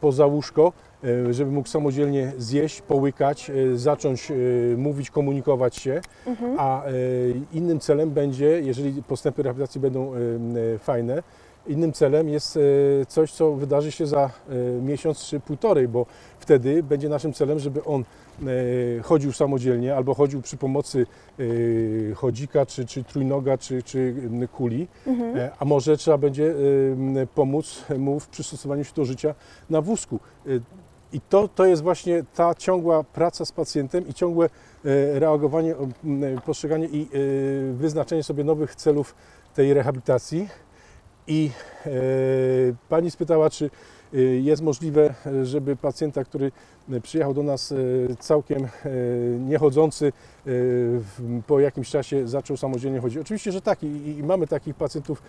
poza 0.01 0.25
łóżko, 0.25 0.73
żeby 1.31 1.51
mógł 1.51 1.67
samodzielnie 1.69 2.31
zjeść, 2.37 2.81
połykać, 2.81 3.49
e, 3.49 3.77
zacząć 3.77 4.31
e, 4.31 4.35
mówić, 4.77 5.09
komunikować 5.09 5.75
się, 5.75 6.01
Mhm. 6.25 6.55
a 6.59 6.85
e, 6.85 6.91
innym 7.53 7.79
celem 7.79 8.11
będzie, 8.11 8.61
jeżeli 8.61 9.03
postępy 9.03 9.43
rehabilitacji 9.43 9.81
będą 9.81 10.13
e, 10.13 10.17
fajne, 10.79 11.23
Innym 11.67 11.93
celem 11.93 12.29
jest 12.29 12.57
e, 12.57 12.59
coś, 13.05 13.31
co 13.31 13.53
wydarzy 13.53 13.91
się 13.91 14.05
za 14.07 14.19
e, 14.49 14.81
miesiąc 14.81 15.25
czy 15.25 15.39
półtorej, 15.39 15.87
bo 15.87 16.05
wtedy 16.39 16.83
będzie 16.83 17.09
naszym 17.09 17.33
celem, 17.33 17.59
żeby 17.59 17.83
on 17.83 18.01
e, 18.01 18.45
chodził 19.01 19.31
samodzielnie 19.33 19.95
albo 19.95 20.13
chodził 20.13 20.41
przy 20.41 20.57
pomocy 20.57 21.05
e, 21.39 21.43
chodzika, 22.15 22.65
czy, 22.65 22.85
czy 22.85 23.03
trójnoga, 23.03 23.57
czy, 23.57 23.83
czy 23.83 24.15
kuli, 24.53 24.87
E, 25.35 25.51
a 25.59 25.65
może 25.65 25.97
trzeba 25.97 26.17
będzie 26.17 26.53
e, 27.15 27.27
pomóc 27.35 27.85
mu 27.97 28.19
w 28.19 28.27
przystosowaniu 28.27 28.83
się 28.83 28.93
do 28.95 29.05
życia 29.05 29.35
na 29.69 29.81
wózku. 29.81 30.19
E, 31.13 31.17
I 31.17 31.21
to, 31.29 31.47
to 31.47 31.65
jest 31.65 31.81
właśnie 31.83 32.23
ta 32.35 32.55
ciągła 32.55 33.03
praca 33.03 33.45
z 33.45 33.51
pacjentem 33.51 34.07
i 34.07 34.13
ciągłe 34.13 34.45
e, 34.45 34.49
reagowanie, 35.19 35.75
m, 36.03 36.41
postrzeganie 36.45 36.87
i 36.87 37.01
e, 37.01 37.07
wyznaczenie 37.73 38.23
sobie 38.23 38.43
nowych 38.43 38.75
celów 38.75 39.15
tej 39.55 39.73
rehabilitacji. 39.73 40.47
I 41.27 41.51
e, 41.85 41.89
pani 42.89 43.11
spytała, 43.11 43.49
czy 43.49 43.69
e, 44.13 44.17
jest 44.21 44.61
możliwe, 44.61 45.13
e, 45.25 45.45
żeby 45.45 45.75
pacjenta, 45.75 46.23
który 46.23 46.51
e, 46.91 47.01
przyjechał 47.01 47.33
do 47.33 47.43
nas 47.43 47.71
e, 47.71 47.75
całkiem 48.15 48.63
e, 48.65 48.69
niechodzący, 49.39 50.13
e, 50.47 50.51
po 51.47 51.59
jakimś 51.59 51.89
czasie 51.89 52.27
zaczął 52.27 52.57
samodzielnie 52.57 52.99
chodzić. 52.99 53.17
Oczywiście, 53.17 53.51
że 53.51 53.61
tak 53.61 53.83
i, 53.83 54.23
mamy 54.23 54.47
takich 54.47 54.75
pacjentów. 54.75 55.23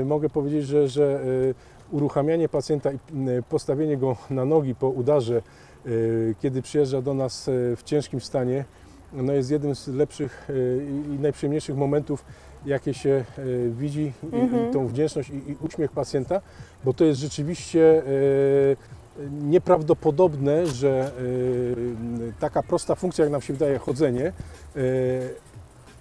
E, 0.00 0.04
Mogę 0.04 0.30
powiedzieć, 0.30 0.66
że, 0.66 0.88
że 0.88 1.20
e, 1.50 1.54
uruchamianie 1.94 2.48
pacjenta 2.48 2.92
i 2.92 2.98
m, 3.12 3.42
postawienie 3.48 3.96
go 3.96 4.16
na 4.30 4.44
nogi 4.44 4.74
po 4.74 4.88
udarze, 4.88 5.36
e, 5.36 5.90
kiedy 6.42 6.62
przyjeżdża 6.62 7.02
do 7.02 7.14
nas 7.14 7.48
e, 7.48 7.76
w 7.76 7.82
ciężkim 7.84 8.20
stanie, 8.20 8.64
no 9.12 9.32
jest 9.32 9.50
jednym 9.50 9.74
z 9.74 9.88
lepszych 9.88 10.48
e, 10.50 11.14
i 11.14 11.18
najprzyjemniejszych 11.18 11.76
momentów, 11.76 12.24
jakie 12.66 12.94
się 12.94 13.24
widzi 13.70 14.12
i, 14.32 14.36
Mhm. 14.36 14.70
i 14.70 14.72
tą 14.72 14.86
wdzięczność 14.86 15.30
i, 15.30 15.56
uśmiech 15.60 15.90
pacjenta, 15.92 16.40
bo 16.84 16.92
to 16.94 17.04
jest 17.04 17.20
rzeczywiście 17.20 18.02
nieprawdopodobne, 19.42 20.66
że 20.66 21.12
taka 22.40 22.62
prosta 22.62 22.94
funkcja, 22.94 23.24
jak 23.24 23.32
nam 23.32 23.40
się 23.42 23.52
wydaje, 23.52 23.78
chodzenie, 23.78 24.32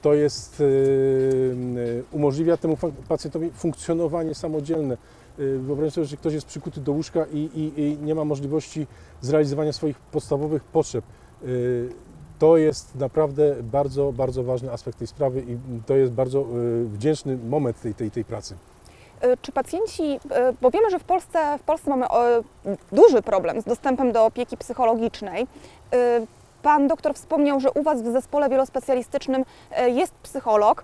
to 0.01 0.13
jest, 0.13 0.63
umożliwia 2.12 2.58
temu 2.58 2.77
pacjentowi 3.08 3.49
funkcjonowanie 3.51 4.36
samodzielne. 4.36 4.97
E, 5.39 5.58
Wyobraźcie 5.58 5.91
sobie, 5.96 6.06
że 6.08 6.17
ktoś 6.17 6.34
jest 6.34 6.48
przykuty 6.48 6.82
do 6.82 6.91
łóżka 6.91 7.26
i, 7.34 7.38
i, 7.38 7.82
i 7.82 7.98
nie 7.98 8.15
ma 8.15 8.26
możliwości 8.26 8.88
zrealizowania 9.22 9.74
swoich 9.74 9.98
podstawowych 10.00 10.63
potrzeb. 10.63 11.06
E, 11.43 11.48
To 12.39 12.58
jest 12.58 12.96
naprawdę 12.96 13.56
bardzo, 13.63 14.12
bardzo 14.12 14.43
ważny 14.43 14.72
aspekt 14.72 14.98
tej 14.98 15.08
sprawy 15.08 15.39
i 15.48 15.58
to 15.86 15.96
jest 15.96 16.12
bardzo 16.12 16.39
e, 16.39 16.43
wdzięczny 16.84 17.38
moment 17.38 17.82
tej, 17.82 17.93
tej, 17.96 18.12
tej 18.12 18.26
pracy. 18.26 18.56
Y, 19.24 19.38
Czy 19.41 19.52
pacjenci, 19.52 20.04
y, 20.04 20.19
bo 20.62 20.72
wiemy, 20.72 20.89
że 20.89 21.00
w 21.00 21.04
Polsce, 21.04 21.58
w 21.60 21.63
Polsce 21.63 21.89
mamy 21.89 22.06
e, 22.06 22.43
duży 22.91 23.22
problem 23.22 23.62
z 23.62 23.63
dostępem 23.63 24.12
do 24.12 24.26
opieki 24.26 24.58
psychologicznej. 24.58 25.43
Y, 25.43 26.28
Pan 26.63 26.88
doktor 26.88 27.13
wspomniał, 27.13 27.60
że 27.60 27.72
u 27.72 27.84
Was 27.84 28.02
w 28.02 28.12
zespole 28.12 28.50
wielospecjalistycznym 28.50 29.46
e, 29.72 29.89
jest 29.89 30.13
psycholog. 30.24 30.84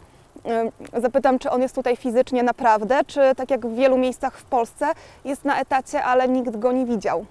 Zapytam, 1.02 1.40
czy 1.40 1.50
on 1.50 1.62
jest 1.62 1.76
tutaj 1.76 1.96
fizycznie 1.96 2.44
naprawdę, 2.44 3.00
czy 3.08 3.20
tak 3.38 3.52
jak 3.52 3.68
w 3.68 3.76
wielu 3.76 3.98
miejscach 3.98 4.38
w 4.38 4.44
Polsce 4.44 4.86
jest 5.26 5.46
na 5.46 5.60
etacie, 5.62 6.04
ale 6.04 6.30
nikt 6.30 6.58
go 6.58 6.72
nie 6.72 6.86
widział. 6.86 7.26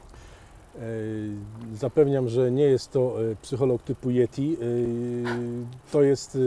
Zapewniam, 1.75 2.29
że 2.29 2.51
nie 2.51 2.65
jest 2.65 2.93
to 2.93 3.23
e, 3.23 3.37
psycholog 3.43 3.83
typu 3.83 4.11
Yeti. 4.11 4.57
To 5.93 6.03
jest 6.03 6.37
e, 6.37 6.39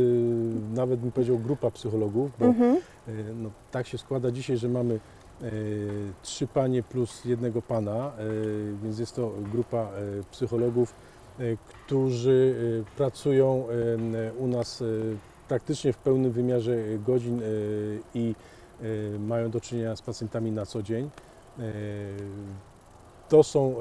nawet 0.75 0.99
bym 0.99 1.11
powiedział 1.11 1.39
grupa 1.39 1.71
psychologów, 1.71 2.31
bo 2.39 2.45
Mhm. 2.45 2.75
e, 3.07 3.11
no, 3.43 3.49
tak 3.71 3.87
się 3.87 3.97
składa 3.97 4.31
dzisiaj, 4.31 4.57
że 4.57 4.69
mamy 4.69 4.99
trzy 6.23 6.47
panie 6.47 6.83
plus 6.83 7.25
jednego 7.25 7.61
pana, 7.61 8.11
więc 8.83 8.99
jest 8.99 9.15
to 9.15 9.31
grupa 9.51 9.87
psychologów, 10.31 10.93
którzy 11.85 12.55
pracują 12.97 13.67
u 14.39 14.47
nas 14.47 14.83
praktycznie 15.51 15.93
w 15.93 15.97
pełnym 15.97 16.31
wymiarze 16.31 16.75
godzin 17.05 17.39
e, 17.39 17.43
i 18.15 18.35
e, 19.15 19.19
mają 19.19 19.51
do 19.51 19.61
czynienia 19.61 19.95
z 19.95 20.01
pacjentami 20.01 20.51
na 20.51 20.65
co 20.65 20.83
dzień. 20.83 21.09
E, 21.59 21.61
To 23.29 23.43
są 23.43 23.75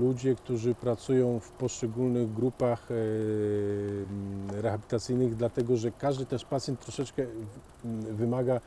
ludzie, 0.00 0.34
którzy 0.34 0.74
pracują 0.74 1.40
w 1.40 1.50
poszczególnych 1.50 2.34
grupach 2.34 2.88
rehabilitacyjnych, 4.62 5.36
dlatego 5.36 5.76
że 5.76 5.90
każdy 5.90 6.26
też 6.26 6.44
pacjent 6.44 6.80
troszeczkę 6.80 7.26
wymaga 8.10 8.60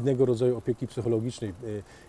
innego 0.00 0.26
rodzaju 0.26 0.58
opieki 0.58 0.86
psychologicznej. 0.86 1.50
E, 1.50 1.52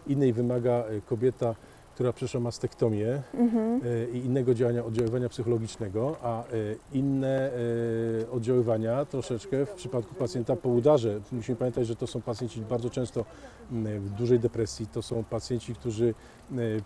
Innej 0.08 0.34
wymaga 0.34 0.72
e, 0.72 1.02
kobieta, 1.02 1.56
która 1.98 2.14
przeszła 2.14 2.40
mastektomię 2.40 3.22
Mhm. 3.34 3.82
e, 3.86 4.10
i 4.18 4.26
innego 4.26 4.54
działania, 4.54 4.86
oddziaływania 4.86 5.30
psychologicznego, 5.30 6.16
a 6.24 6.44
e, 6.44 6.46
inne 6.94 7.52
e, 7.52 8.32
oddziaływania 8.32 9.06
troszeczkę 9.06 9.66
w 9.66 9.70
przypadku 9.72 10.16
pacjenta 10.16 10.56
po 10.56 10.70
udarze. 10.70 11.20
Musimy 11.32 11.56
pamiętać, 11.56 11.88
że 11.88 11.96
to 11.96 12.08
są 12.08 12.22
pacjenci 12.22 12.62
bardzo 12.62 12.90
często 12.90 13.26
w 13.72 14.10
dużej 14.10 14.40
depresji, 14.40 14.88
to 14.88 15.02
są 15.02 15.24
pacjenci, 15.24 15.76
którzy 15.76 16.14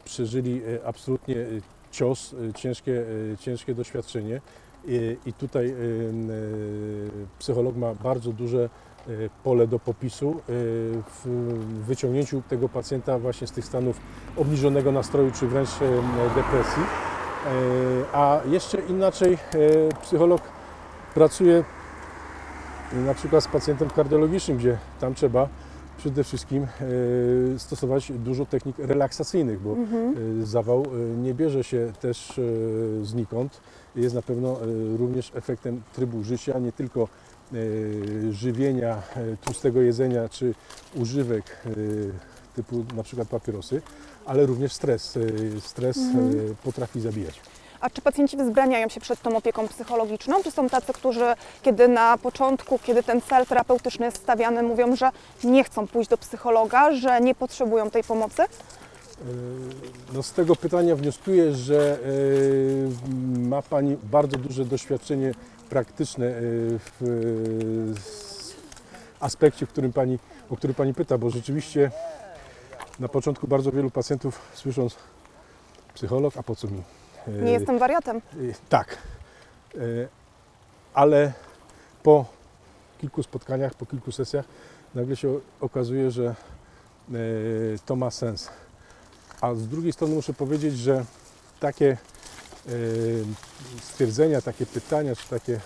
przeżyli 0.04 0.62
absolutnie 0.86 1.36
cios, 1.92 2.36
ciężkie, 2.56 3.06
ciężkie 3.40 3.76
doświadczenie 3.76 4.42
I- 5.26 5.34
tutaj 5.34 5.76
psycholog 7.40 7.76
ma 7.76 7.96
bardzo 7.96 8.32
duże 8.34 8.70
pole 9.44 9.68
do 9.68 9.80
popisu 9.80 10.30
e, 10.32 10.34
w 11.24 11.28
wyciągnięciu 11.88 12.42
tego 12.50 12.70
pacjenta 12.70 13.20
właśnie 13.20 13.48
z 13.48 13.52
tych 13.52 13.66
stanów 13.66 14.00
obniżonego 14.38 14.92
nastroju 14.92 15.32
czy 15.32 15.48
wręcz 15.48 15.70
e, 15.70 16.36
depresji. 16.36 16.84
A 18.14 18.40
jeszcze 18.46 18.82
inaczej 18.82 19.38
psycholog 20.02 20.42
pracuje 21.14 21.64
na 23.06 23.14
przykład 23.14 23.44
z 23.44 23.48
pacjentem 23.48 23.90
kardiologicznym, 23.90 24.58
gdzie 24.58 24.78
tam 25.00 25.14
trzeba 25.14 25.48
przede 25.98 26.24
wszystkim 26.24 26.68
stosować 27.58 28.12
dużo 28.12 28.46
technik 28.46 28.80
relaksacyjnych, 28.80 29.62
bo 29.62 29.72
Mhm. 29.74 30.46
zawał 30.46 30.86
nie 31.18 31.34
bierze 31.34 31.64
się 31.64 31.92
też 32.00 32.42
znikąd. 33.04 33.62
Jest 33.96 34.16
na 34.16 34.22
pewno 34.22 34.58
również 34.98 35.32
efektem 35.36 35.82
trybu 35.94 36.24
życia, 36.24 36.60
nie 36.60 36.72
tylko 36.72 37.08
żywienia, 38.32 39.02
e, 39.16 39.38
tłustego 39.38 39.82
jedzenia 39.82 40.30
czy 40.30 40.54
używek 40.96 41.44
e, 41.66 41.70
typu 42.56 42.86
na 42.96 43.04
przykład 43.04 43.28
papierosy, 43.28 43.82
ale 44.26 44.46
również 44.46 44.74
stres. 44.74 45.18
E, 45.18 45.22
Stres 45.62 45.98
e, 45.98 46.02
Mhm. 46.02 46.56
potrafi 46.64 47.02
zabijać. 47.02 47.42
A 47.82 47.90
czy 47.90 48.02
pacjenci 48.02 48.38
wzbraniają 48.38 48.90
się 48.90 49.00
przed 49.00 49.22
tą 49.22 49.38
opieką 49.38 49.68
psychologiczną? 49.68 50.44
Czy 50.44 50.52
są 50.52 50.70
tacy, 50.70 50.94
którzy 50.94 51.26
kiedy 51.62 51.88
na 51.88 52.18
początku, 52.18 52.80
kiedy 52.84 53.04
ten 53.04 53.22
cel 53.22 53.46
terapeutyczny 53.46 54.06
jest 54.06 54.18
stawiany, 54.18 54.64
mówią, 54.64 54.96
że 54.96 55.10
nie 55.44 55.64
chcą 55.64 55.88
pójść 55.88 56.10
do 56.10 56.18
psychologa, 56.18 56.94
że 56.96 57.22
nie 57.22 57.36
potrzebują 57.36 57.90
tej 57.90 58.04
pomocy? 58.04 58.42
E, 58.42 58.48
No 60.14 60.24
z 60.24 60.32
tego 60.34 60.56
pytania 60.56 60.96
wnioskuję, 60.96 61.54
że 61.56 62.00
e, 62.00 63.40
ma 63.40 63.62
Pani 63.62 63.98
bardzo 64.04 64.38
duże 64.38 64.66
doświadczenie 64.66 65.34
praktyczne 65.82 66.26
e, 66.28 66.32
w 66.80 67.02
s- 67.98 68.54
aspekcie, 69.20 69.66
w 69.66 69.70
którym 69.70 69.94
pani, 69.94 70.20
o 70.50 70.58
który 70.58 70.74
Pani 70.74 70.94
pyta, 70.94 71.18
bo 71.18 71.30
rzeczywiście 71.30 71.92
na 73.00 73.08
początku 73.08 73.48
bardzo 73.48 73.72
wielu 73.72 73.92
pacjentów 73.92 74.40
słysząc 74.54 74.96
psycholog, 75.94 76.38
a 76.38 76.44
po 76.44 76.56
co 76.56 76.68
mi? 76.68 76.84
E, 77.28 77.32
Nie 77.32 77.52
jestem 77.52 77.80
wariatem. 77.80 78.18
Y, 78.38 78.54
Tak, 78.70 78.98
Y, 79.76 80.08
ale 80.94 81.34
po 82.04 82.26
kilku 83.02 83.24
spotkaniach, 83.24 83.74
po 83.74 83.86
kilku 83.86 84.12
sesjach 84.12 84.46
nagle 84.96 85.16
się 85.16 85.40
okazuje, 85.62 86.12
że 86.12 86.36
y, 87.14 87.80
to 87.86 87.96
ma 87.96 88.12
sens. 88.12 88.50
A 89.42 89.54
z 89.56 89.68
drugiej 89.68 89.94
strony 89.94 90.16
muszę 90.16 90.34
powiedzieć, 90.34 90.78
że 90.78 91.06
takie 91.60 91.86
y, 91.86 91.98
stwierdzenia, 93.82 94.42
takie 94.42 94.66
pytania, 94.66 95.16
czy 95.16 95.30
takie 95.30 95.60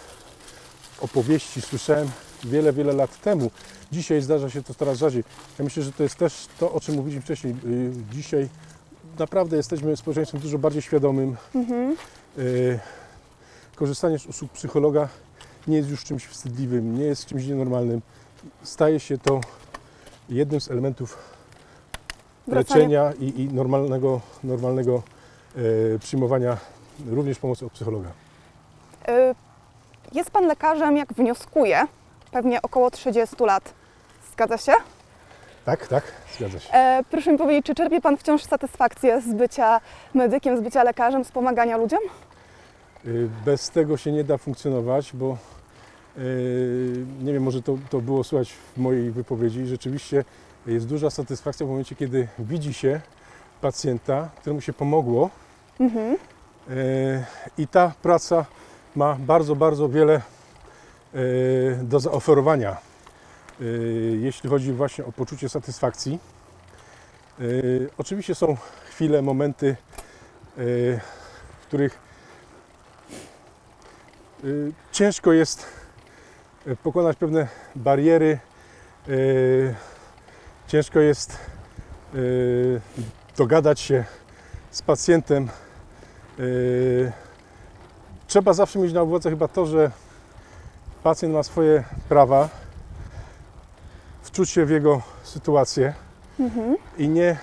opowieści 1.01 1.61
słyszałem 1.61 2.09
wiele, 2.43 2.73
wiele 2.73 2.93
lat 2.93 3.21
temu. 3.21 3.51
Dzisiaj 3.91 4.21
zdarza 4.21 4.49
się 4.49 4.63
to 4.63 4.73
coraz 4.73 4.97
rzadziej. 4.97 5.23
Ja 5.59 5.63
myślę, 5.65 5.83
że 5.83 5.91
to 5.91 6.03
jest 6.03 6.15
też 6.15 6.47
to, 6.59 6.71
o 6.73 6.79
czym 6.81 6.95
mówiliśmy 6.95 7.21
wcześniej. 7.21 7.55
Y, 7.65 7.91
Dzisiaj 8.11 8.49
naprawdę 9.19 9.57
jesteśmy 9.57 9.97
społeczeństwem 9.97 10.41
dużo 10.41 10.57
bardziej 10.57 10.81
świadomym, 10.81 11.35
Mhm. 11.55 11.95
E, 12.37 12.41
Korzystanie 13.75 14.19
z 14.19 14.25
usług 14.25 14.51
psychologa 14.51 15.09
nie 15.67 15.77
jest 15.77 15.89
już 15.89 16.03
czymś 16.03 16.25
wstydliwym, 16.25 16.97
nie 16.99 17.05
jest 17.05 17.25
czymś 17.25 17.45
nienormalnym. 17.45 18.01
Staje 18.63 18.99
się 18.99 19.17
to 19.17 19.41
jednym 20.29 20.61
z 20.61 20.71
elementów 20.71 21.17
Wracanie- 22.47 22.55
leczenia 22.57 23.13
i, 23.19 23.41
i 23.41 23.53
normalnego, 23.53 24.21
normalnego 24.43 25.03
przyjmowania 25.99 26.57
również 27.09 27.39
pomocy 27.39 27.65
od 27.65 27.71
psychologa. 27.71 28.09
Y, 29.09 29.35
Jest 30.13 30.31
Pan 30.31 30.47
lekarzem, 30.47 30.97
jak 30.97 31.13
wnioskuję, 31.13 31.87
pewnie 32.31 32.61
około 32.61 32.91
30 32.91 33.35
lat. 33.45 33.73
Zgadza 34.33 34.57
się? 34.57 34.71
Tak, 35.65 35.87
tak, 35.87 36.03
zgadza 36.37 36.59
się. 36.59 36.73
E, 36.73 37.03
proszę 37.11 37.31
mi 37.31 37.37
powiedzieć, 37.37 37.65
czy 37.65 37.75
czerpie 37.75 38.01
Pan 38.01 38.17
wciąż 38.17 38.43
satysfakcję 38.43 39.21
z 39.21 39.33
bycia 39.33 39.81
medykiem, 40.13 40.57
z 40.57 40.61
bycia 40.61 40.83
lekarzem, 40.83 41.25
z 41.25 41.31
pomagania 41.31 41.77
ludziom? 41.77 41.99
Y, 43.05 43.29
Bez 43.45 43.69
tego 43.69 43.97
się 43.97 44.11
nie 44.11 44.23
da 44.23 44.37
funkcjonować, 44.37 45.11
bo 45.13 45.37
y, 46.17 47.05
nie 47.23 47.33
wiem, 47.33 47.43
może 47.43 47.61
to, 47.61 47.77
to 47.89 48.01
było 48.01 48.23
słychać 48.23 48.51
w 48.53 48.77
mojej 48.77 49.11
wypowiedzi. 49.11 49.65
Rzeczywiście 49.65 50.23
jest 50.65 50.87
duża 50.87 51.09
satysfakcja 51.09 51.65
w 51.65 51.69
momencie, 51.69 51.95
kiedy 51.95 52.27
widzi 52.39 52.73
się 52.73 53.01
pacjenta, 53.61 54.29
któremu 54.39 54.61
się 54.61 54.73
pomogło. 54.73 55.29
Mhm. 55.79 56.17
Y, 56.69 57.23
I 57.57 57.67
ta 57.67 57.93
praca 58.01 58.45
ma 58.95 59.15
bardzo, 59.19 59.55
bardzo 59.55 59.89
wiele 59.89 60.21
y, 61.15 61.79
do 61.83 61.99
zaoferowania, 61.99 62.77
y, 63.61 64.17
jeśli 64.21 64.49
chodzi 64.49 64.73
właśnie 64.73 65.05
o 65.05 65.11
poczucie 65.11 65.49
satysfakcji. 65.49 66.19
Oczywiście 67.97 68.35
są 68.35 68.57
chwile, 68.89 69.21
momenty, 69.21 69.75
w 70.57 71.65
których 71.67 71.99
ciężko 74.91 75.33
jest 75.33 75.65
pokonać 76.83 77.17
pewne 77.17 77.47
bariery, 77.75 78.39
ciężko 80.67 80.99
jest 80.99 81.37
dogadać 83.37 83.79
się 83.79 84.03
z 84.71 84.81
pacjentem. 84.81 85.49
Y, 86.39 87.11
Trzeba 88.27 88.53
zawsze 88.53 88.79
mieć 88.79 88.93
na 88.93 89.03
uwadze 89.03 89.29
chyba 89.29 89.47
to, 89.47 89.65
że 89.65 89.91
pacjent 91.03 91.33
ma 91.33 91.43
swoje 91.43 91.83
prawa, 92.09 92.49
wczuć 94.23 94.49
się 94.49 94.65
w 94.65 94.69
jego 94.69 95.01
sytuację 95.23 95.93
Mhm. 96.39 96.75
i 96.97 97.09
nie 97.09 97.37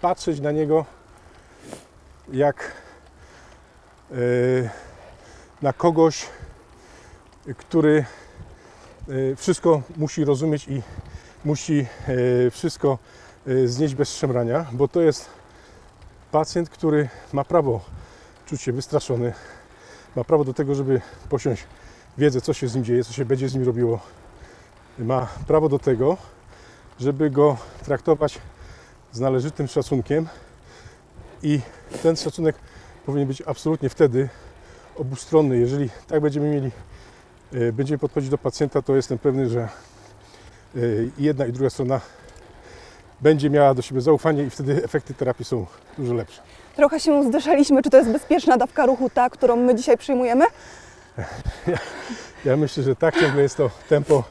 patrzeć 0.00 0.40
na 0.40 0.50
niego 0.52 0.84
jak 2.32 2.72
y, 4.12 4.70
na 5.62 5.72
kogoś, 5.72 6.26
który 7.56 8.04
y, 9.08 9.36
wszystko 9.36 9.82
musi 9.96 10.24
rozumieć 10.24 10.68
i 10.68 10.82
musi 11.44 11.86
wszystko 12.50 12.98
znieść 13.64 13.94
bez 13.94 14.14
szemrania, 14.14 14.66
bo 14.72 14.88
to 14.88 15.00
jest 15.00 15.30
pacjent, 16.32 16.70
który 16.70 17.08
ma 17.32 17.44
prawo 17.44 17.80
czuć 18.52 18.62
się 18.62 18.72
wystraszony, 18.72 19.32
ma 20.16 20.24
prawo 20.24 20.44
do 20.44 20.54
tego, 20.54 20.74
żeby 20.74 21.00
posiąść 21.28 21.64
wiedzę, 22.18 22.40
co 22.40 22.52
się 22.52 22.68
z 22.68 22.74
nim 22.74 22.84
dzieje, 22.84 23.04
co 23.04 23.12
się 23.12 23.24
będzie 23.24 23.48
z 23.48 23.54
nim 23.54 23.64
robiło. 23.64 24.00
Ma 24.98 25.28
prawo 25.46 25.68
do 25.68 25.78
tego, 25.78 26.16
żeby 27.00 27.30
go 27.30 27.56
traktować 27.84 28.38
z 29.12 29.20
należytym 29.20 29.68
szacunkiem 29.68 30.28
i 31.42 31.60
ten 32.02 32.16
szacunek 32.16 32.56
powinien 33.06 33.28
być 33.28 33.42
absolutnie 33.46 33.88
wtedy 33.88 34.28
obustronny. 34.96 35.58
Jeżeli 35.58 35.90
tak 36.06 36.20
będziemy 36.20 36.50
mieli, 36.50 36.70
e, 37.52 37.72
będziemy 37.72 37.98
podchodzić 37.98 38.30
do 38.30 38.38
pacjenta, 38.38 38.82
to 38.82 38.96
jestem 38.96 39.18
pewny, 39.18 39.48
że 39.48 39.60
e, 39.60 39.68
jedna 41.18 41.46
i 41.46 41.52
druga 41.52 41.70
strona 41.70 42.00
będzie 43.20 43.50
miała 43.50 43.74
do 43.74 43.82
siebie 43.82 44.00
zaufanie 44.00 44.42
i 44.42 44.50
wtedy 44.50 44.84
efekty 44.84 45.14
terapii 45.14 45.44
są 45.44 45.66
dużo 45.98 46.14
lepsze. 46.14 46.42
Trochę 46.76 47.00
się 47.00 47.24
zdyszaliśmy, 47.24 47.82
czy 47.82 47.90
to 47.90 47.96
jest 47.96 48.10
bezpieczna 48.10 48.56
dawka 48.56 48.86
ruchu, 48.86 49.10
ta, 49.10 49.30
którą 49.30 49.56
my 49.56 49.74
dzisiaj 49.74 49.98
przyjmujemy? 49.98 50.44
Ja 52.44 52.56
myślę, 52.56 52.82
że 52.82 52.96
tak 52.96 53.20
ciągle 53.20 53.42
jest 53.42 53.56
to 53.56 53.70
tempo 53.88 54.24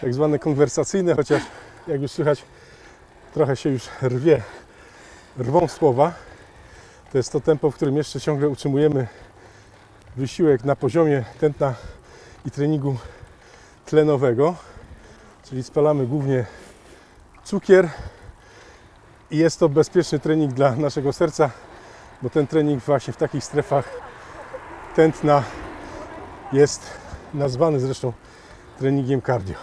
tak 0.00 0.14
zwane 0.14 0.38
konwersacyjne, 0.38 1.14
chociaż 1.14 1.42
jak 1.88 2.02
już 2.02 2.10
słychać, 2.10 2.42
trochę 3.34 3.56
się 3.56 3.70
już 3.70 3.88
rwie, 4.02 4.42
rwą 5.38 5.68
słowa. 5.68 6.12
To 7.12 7.18
jest 7.18 7.32
to 7.32 7.40
tempo, 7.40 7.70
w 7.70 7.74
którym 7.74 7.96
jeszcze 7.96 8.20
ciągle 8.20 8.48
utrzymujemy 8.48 9.06
wysiłek 10.16 10.64
na 10.64 10.76
poziomie 10.76 11.24
tętna 11.40 11.74
i 12.46 12.50
treningu 12.50 12.96
tlenowego, 13.86 14.54
czyli 15.44 15.62
spalamy 15.62 16.06
głównie 16.06 16.46
cukier 17.44 17.88
i 19.30 19.36
jest 19.36 19.60
to 19.60 19.68
bezpieczny 19.68 20.18
trening 20.18 20.52
dla 20.52 20.76
naszego 20.76 21.12
serca, 21.12 21.50
bo 22.22 22.30
ten 22.30 22.46
trening 22.46 22.82
właśnie 22.82 23.12
w 23.12 23.16
takich 23.16 23.44
strefach 23.44 23.88
tętna 24.96 25.42
jest 26.52 26.90
nazwany 27.34 27.80
zresztą 27.80 28.12
treningiem 28.78 29.22
cardio. 29.22 29.54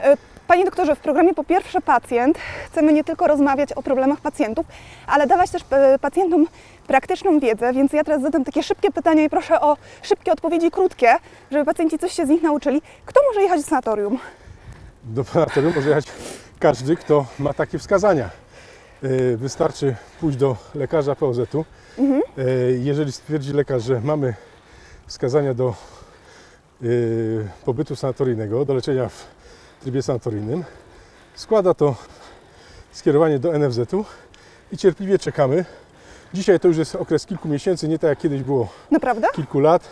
E, 0.00 0.16
Panie 0.46 0.64
doktorze, 0.64 0.96
w 0.96 0.98
programie 0.98 1.34
Po 1.34 1.44
Pierwsze 1.44 1.80
Pacjent 1.80 2.38
chcemy 2.66 2.92
nie 2.92 3.04
tylko 3.04 3.26
rozmawiać 3.26 3.72
o 3.72 3.82
problemach 3.82 4.20
pacjentów, 4.20 4.66
ale 5.06 5.26
dawać 5.26 5.50
też 5.50 5.62
e, 5.70 5.98
pacjentom 5.98 6.46
praktyczną 6.86 7.40
wiedzę, 7.40 7.72
więc 7.72 7.92
ja 7.92 8.04
teraz 8.04 8.22
zadam 8.22 8.44
takie 8.44 8.62
szybkie 8.62 8.90
pytania 8.90 9.24
i 9.24 9.30
proszę 9.30 9.60
o 9.60 9.76
szybkie 10.02 10.32
odpowiedzi, 10.32 10.70
krótkie, 10.70 11.16
żeby 11.50 11.64
pacjenci 11.64 11.98
coś 11.98 12.12
się 12.12 12.26
z 12.26 12.28
nich 12.28 12.42
nauczyli. 12.42 12.82
Kto 13.06 13.20
może 13.28 13.42
jechać 13.42 13.60
do 13.60 13.66
sanatorium? 13.66 14.18
Do 15.04 15.24
sanatorium 15.24 15.72
może 15.74 15.88
jechać 15.88 16.06
każdy, 16.58 16.96
kto 16.96 17.26
ma 17.38 17.54
takie 17.54 17.78
wskazania. 17.78 18.30
Yy, 19.02 19.36
Wystarczy 19.36 19.96
pójść 20.20 20.38
do 20.38 20.56
lekarza 20.74 21.14
POZ-u. 21.14 21.64
Yy, 21.98 22.80
Jeżeli 22.82 23.12
stwierdzi 23.12 23.52
lekarz, 23.52 23.82
że 23.82 24.00
mamy 24.00 24.34
wskazania 25.06 25.54
do 25.54 25.74
yy, 26.80 27.48
pobytu 27.64 27.96
sanatoryjnego, 27.96 28.64
do 28.64 28.74
leczenia 28.74 29.08
w 29.08 29.26
trybie 29.80 30.02
sanatoryjnym, 30.02 30.64
składa 31.34 31.74
to 31.74 31.94
skierowanie 32.92 33.38
do 33.38 33.58
NFZ-u 33.58 34.04
i 34.72 34.76
cierpliwie 34.76 35.18
czekamy. 35.18 35.64
Dzisiaj 36.34 36.60
to 36.60 36.68
już 36.68 36.76
jest 36.76 36.94
okres 36.94 37.26
kilku 37.26 37.48
miesięcy, 37.48 37.88
nie 37.88 37.98
tak 37.98 38.08
jak 38.08 38.18
kiedyś 38.18 38.42
było 38.42 38.68
Naprawdę? 38.90 39.28
kilku 39.34 39.60
lat. 39.60 39.88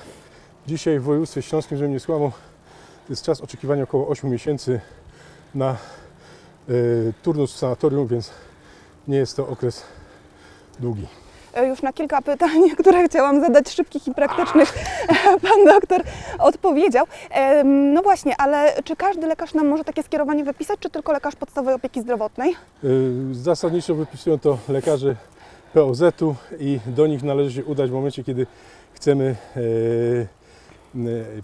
Dzisiaj 0.66 0.98
w 0.98 1.02
województwie 1.02 1.42
śląskim, 1.42 1.78
żeby 1.78 1.90
nie 1.90 2.00
to 2.00 3.12
jest 3.12 3.22
czas 3.24 3.40
oczekiwania 3.40 3.82
około 3.82 4.08
8 4.08 4.30
miesięcy 4.30 4.80
na 5.54 5.76
y, 6.68 7.12
turnus 7.22 7.54
w 7.54 7.58
sanatorium, 7.58 8.06
więc 8.06 8.30
nie 9.08 9.16
jest 9.16 9.36
to 9.36 9.48
okres 9.48 9.82
długi. 10.80 11.06
E, 11.54 11.66
Już 11.66 11.82
na 11.82 11.92
kilka 11.92 12.22
pytań, 12.22 12.70
które 12.80 13.08
chciałam 13.08 13.40
zadać 13.40 13.70
szybkich 13.70 14.08
i 14.08 14.14
praktycznych, 14.14 14.72
pan 15.48 15.64
doktor 15.66 16.02
odpowiedział. 16.38 17.06
Em, 17.30 17.92
No 17.92 18.02
właśnie, 18.02 18.34
ale 18.38 18.74
czy 18.84 18.96
każdy 18.96 19.26
lekarz 19.26 19.54
nam 19.54 19.68
może 19.68 19.84
takie 19.84 20.02
skierowanie 20.02 20.44
wypisać, 20.44 20.78
czy 20.80 20.90
tylko 20.90 21.12
lekarz 21.12 21.36
podstawowej 21.36 21.74
opieki 21.74 22.00
zdrowotnej? 22.00 22.56
Y, 22.84 23.34
Zasadniczo 23.34 23.94
wypisują 23.94 24.38
to 24.38 24.58
lekarze 24.68 25.16
POZ-u 25.74 26.34
i 26.58 26.80
do 26.86 27.06
nich 27.06 27.22
należy 27.22 27.52
się 27.52 27.64
udać 27.64 27.90
w 27.90 27.92
momencie, 27.92 28.24
kiedy 28.24 28.46
chcemy 28.94 29.36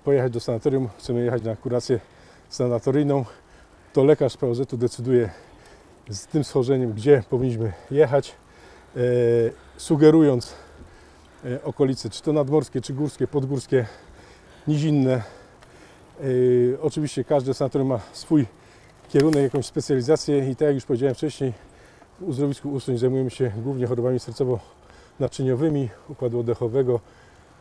pojechać 0.05 0.33
do 0.33 0.41
sanatorium, 0.41 0.89
chcemy 0.99 1.25
jechać 1.25 1.43
na 1.43 1.57
kurację 1.57 2.01
sanatoryjną, 2.49 3.25
to 3.93 4.05
lekarz 4.05 4.37
POZ-u 4.37 4.77
decyduje 4.77 5.31
z 6.11 6.27
tym 6.27 6.45
schorzeniem, 6.45 6.93
gdzie 6.93 7.23
powinniśmy 7.31 7.73
jechać, 7.91 8.35
sugerując 9.77 10.55
y, 11.45 11.63
okolice, 11.63 12.11
czy 12.11 12.23
to 12.23 12.33
nadmorskie, 12.33 12.81
czy 12.81 12.93
górskie, 12.93 13.27
podgórskie, 13.27 13.87
nizinne. 14.69 15.23
Y, 16.25 16.79
Oczywiście 16.83 17.25
każde 17.25 17.55
sanatorium 17.55 17.89
ma 17.89 18.01
swój 18.13 18.47
kierunek, 19.09 19.43
jakąś 19.43 19.67
specjalizację 19.67 20.51
i 20.51 20.57
tak 20.57 20.67
jak 20.67 20.75
już 20.75 20.85
powiedziałem 20.85 21.15
wcześniej, 21.15 21.53
w 22.21 22.29
uzdrowisku 22.29 22.73
Ustoń 22.73 22.99
zajmujemy 22.99 23.31
się 23.31 23.53
głównie 23.57 23.87
chorobami 23.87 24.19
sercowo-naczyniowymi, 24.19 25.89
układu 26.09 26.41
oddechowego, 26.41 27.01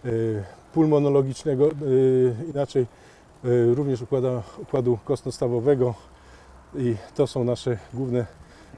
y, 0.06 0.44
pulmonologicznego, 0.74 1.70
inaczej 2.54 2.86
również 3.74 4.02
układa, 4.02 4.44
układu 4.58 5.00
kostno-stawowego 5.06 5.94
i 6.76 6.96
to 7.16 7.28
są 7.28 7.44
nasze 7.44 7.78
główne 7.94 8.26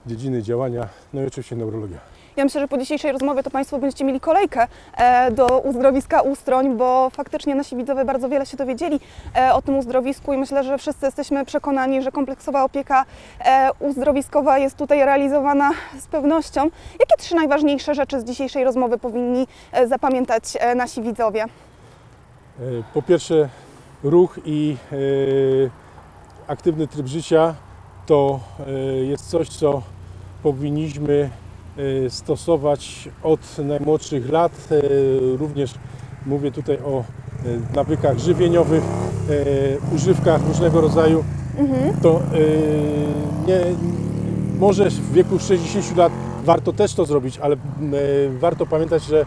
dziedziny 0.05 0.43
działania, 0.43 0.89
no 1.13 1.21
i 1.21 1.25
oczywiście 1.25 1.55
neurologia. 1.55 2.16
Ja 2.38 2.43
myślę, 2.43 2.61
że 2.61 2.67
po 2.67 2.77
dzisiejszej 2.77 3.11
rozmowie 3.11 3.43
to 3.43 3.49
Państwo 3.49 3.79
będziecie 3.79 4.05
mieli 4.05 4.19
kolejkę 4.19 4.67
e, 4.97 5.31
do 5.31 5.59
uzdrowiska 5.59 6.21
Ustroń, 6.21 6.77
bo 6.77 7.09
faktycznie 7.09 7.55
nasi 7.55 7.75
widzowie 7.75 8.05
bardzo 8.05 8.29
wiele 8.29 8.45
się 8.45 8.57
dowiedzieli 8.57 8.99
e, 9.35 9.53
o 9.53 9.61
tym 9.61 9.77
uzdrowisku 9.77 10.33
i 10.33 10.38
myślę, 10.38 10.63
że 10.63 10.77
wszyscy 10.77 11.05
jesteśmy 11.05 11.45
przekonani, 11.45 12.01
że 12.01 12.11
kompleksowa 12.11 12.63
opieka 12.63 13.05
e, 13.39 13.69
uzdrowiskowa 13.79 14.57
jest 14.57 14.77
tutaj 14.77 15.05
realizowana 15.05 15.71
z 15.99 16.07
pewnością. 16.07 16.63
Jakie 16.99 17.17
trzy 17.17 17.35
najważniejsze 17.35 17.95
rzeczy 17.95 18.19
z 18.19 18.23
dzisiejszej 18.23 18.63
rozmowy 18.63 18.97
powinni 18.97 19.47
zapamiętać 19.88 20.43
nasi 20.75 21.01
widzowie? 21.01 21.45
Po 22.93 23.01
pierwsze, 23.01 23.49
ruch 24.03 24.39
i 24.45 24.77
aktywny 26.47 26.88
tryb 26.88 27.07
życia 27.07 27.55
to 28.05 28.39
jest 29.03 29.29
coś, 29.29 29.49
co 29.49 29.81
powinniśmy 30.43 31.29
stosować 32.09 33.09
od 33.23 33.57
najmłodszych 33.57 34.30
lat. 34.30 34.67
E, 34.71 35.38
Również 35.38 35.73
mówię 36.25 36.51
tutaj 36.51 36.78
o 36.78 36.99
e, 36.99 37.75
nawykach 37.75 38.19
żywieniowych, 38.19 38.84
używkach 39.95 40.47
różnego 40.47 40.82
rodzaju. 40.82 41.23
To 42.01 42.19
e, 42.19 42.21
nie, 43.47 43.59
może 44.59 44.89
w 44.89 45.13
wieku 45.13 45.39
60 45.39 45.97
lat 45.97 46.13
warto 46.43 46.73
też 46.73 46.93
to 46.93 47.05
zrobić, 47.05 47.38
ale 47.38 47.55
warto 48.39 48.65
pamiętać, 48.65 49.03
że 49.03 49.25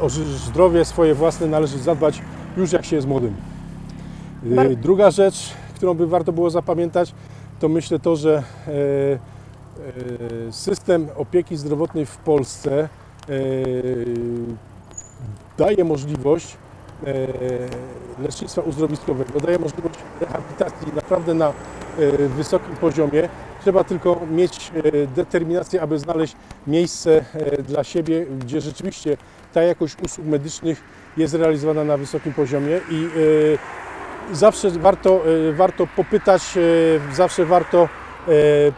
o 0.00 0.08
zdrowie 0.46 0.84
swoje 0.84 1.14
własne 1.14 1.46
należy 1.46 1.78
zadbać 1.78 2.22
już 2.56 2.72
jak 2.72 2.84
się 2.84 2.96
jest 2.96 3.08
młodym. 3.08 3.34
Druga 4.82 5.10
rzecz, 5.10 5.50
którą 5.74 5.94
by 5.94 6.06
warto 6.06 6.32
było 6.32 6.50
zapamiętać, 6.50 7.14
to 7.60 7.68
myślę 7.68 7.98
to, 7.98 8.16
że 8.16 8.42
system 10.50 11.08
opieki 11.16 11.56
zdrowotnej 11.56 12.06
w 12.06 12.16
Polsce 12.16 12.82
e, 12.82 12.88
daje 15.58 15.84
możliwość 15.84 16.56
e, 17.06 17.26
lecznictwa 18.22 18.62
uzdrowiskowego, 18.62 19.40
daje 19.40 19.58
możliwość 19.58 19.94
rehabilitacji 20.20 20.92
naprawdę 20.94 21.34
na 21.34 21.48
e, 21.48 21.52
wysokim 22.28 22.76
poziomie. 22.76 23.28
Trzeba 23.62 23.84
tylko 23.84 24.20
mieć 24.30 24.72
e, 24.74 25.06
determinację, 25.06 25.82
aby 25.82 25.98
znaleźć 25.98 26.36
miejsce 26.66 27.24
e, 27.34 27.62
dla 27.62 27.84
siebie, 27.84 28.26
gdzie 28.26 28.60
rzeczywiście 28.60 29.16
ta 29.52 29.62
jakość 29.62 29.96
usług 30.04 30.26
medycznych 30.26 30.82
jest 31.16 31.34
realizowana 31.34 31.84
na 31.84 31.96
wysokim 31.96 32.32
poziomie 32.32 32.80
i 32.90 33.04
e, 33.04 34.34
zawsze 34.34 34.70
warto, 34.70 35.20
e, 35.48 35.52
warto 35.52 35.86
popytać, 35.86 36.42
e, 36.56 37.14
zawsze 37.14 37.44
warto 37.44 37.82
e, 37.82 38.09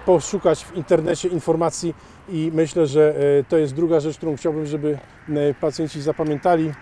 poszukać 0.06 0.64
w 0.64 0.76
internecie 0.76 1.28
informacji 1.28 1.94
i 2.28 2.50
myślę, 2.54 2.86
że 2.86 3.14
e, 3.40 3.44
to 3.44 3.58
jest 3.58 3.74
druga 3.74 4.00
rzecz, 4.00 4.16
którą 4.16 4.36
chciałbym, 4.36 4.66
żeby 4.66 4.98
e, 5.28 5.54
pacjenci 5.54 6.02
zapamiętali. 6.02 6.72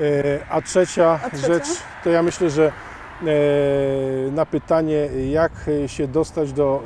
E, 0.00 0.40
A 0.50 0.62
trzecia, 0.62 1.20
A 1.24 1.30
trzecia? 1.30 1.46
rzecz, 1.46 1.66
to 2.04 2.10
ja 2.10 2.22
myślę, 2.22 2.50
że 2.50 2.66
e, 2.66 3.26
na 4.30 4.46
pytanie, 4.46 5.08
jak 5.30 5.52
się 5.86 6.08
dostać 6.08 6.52
do 6.52 6.82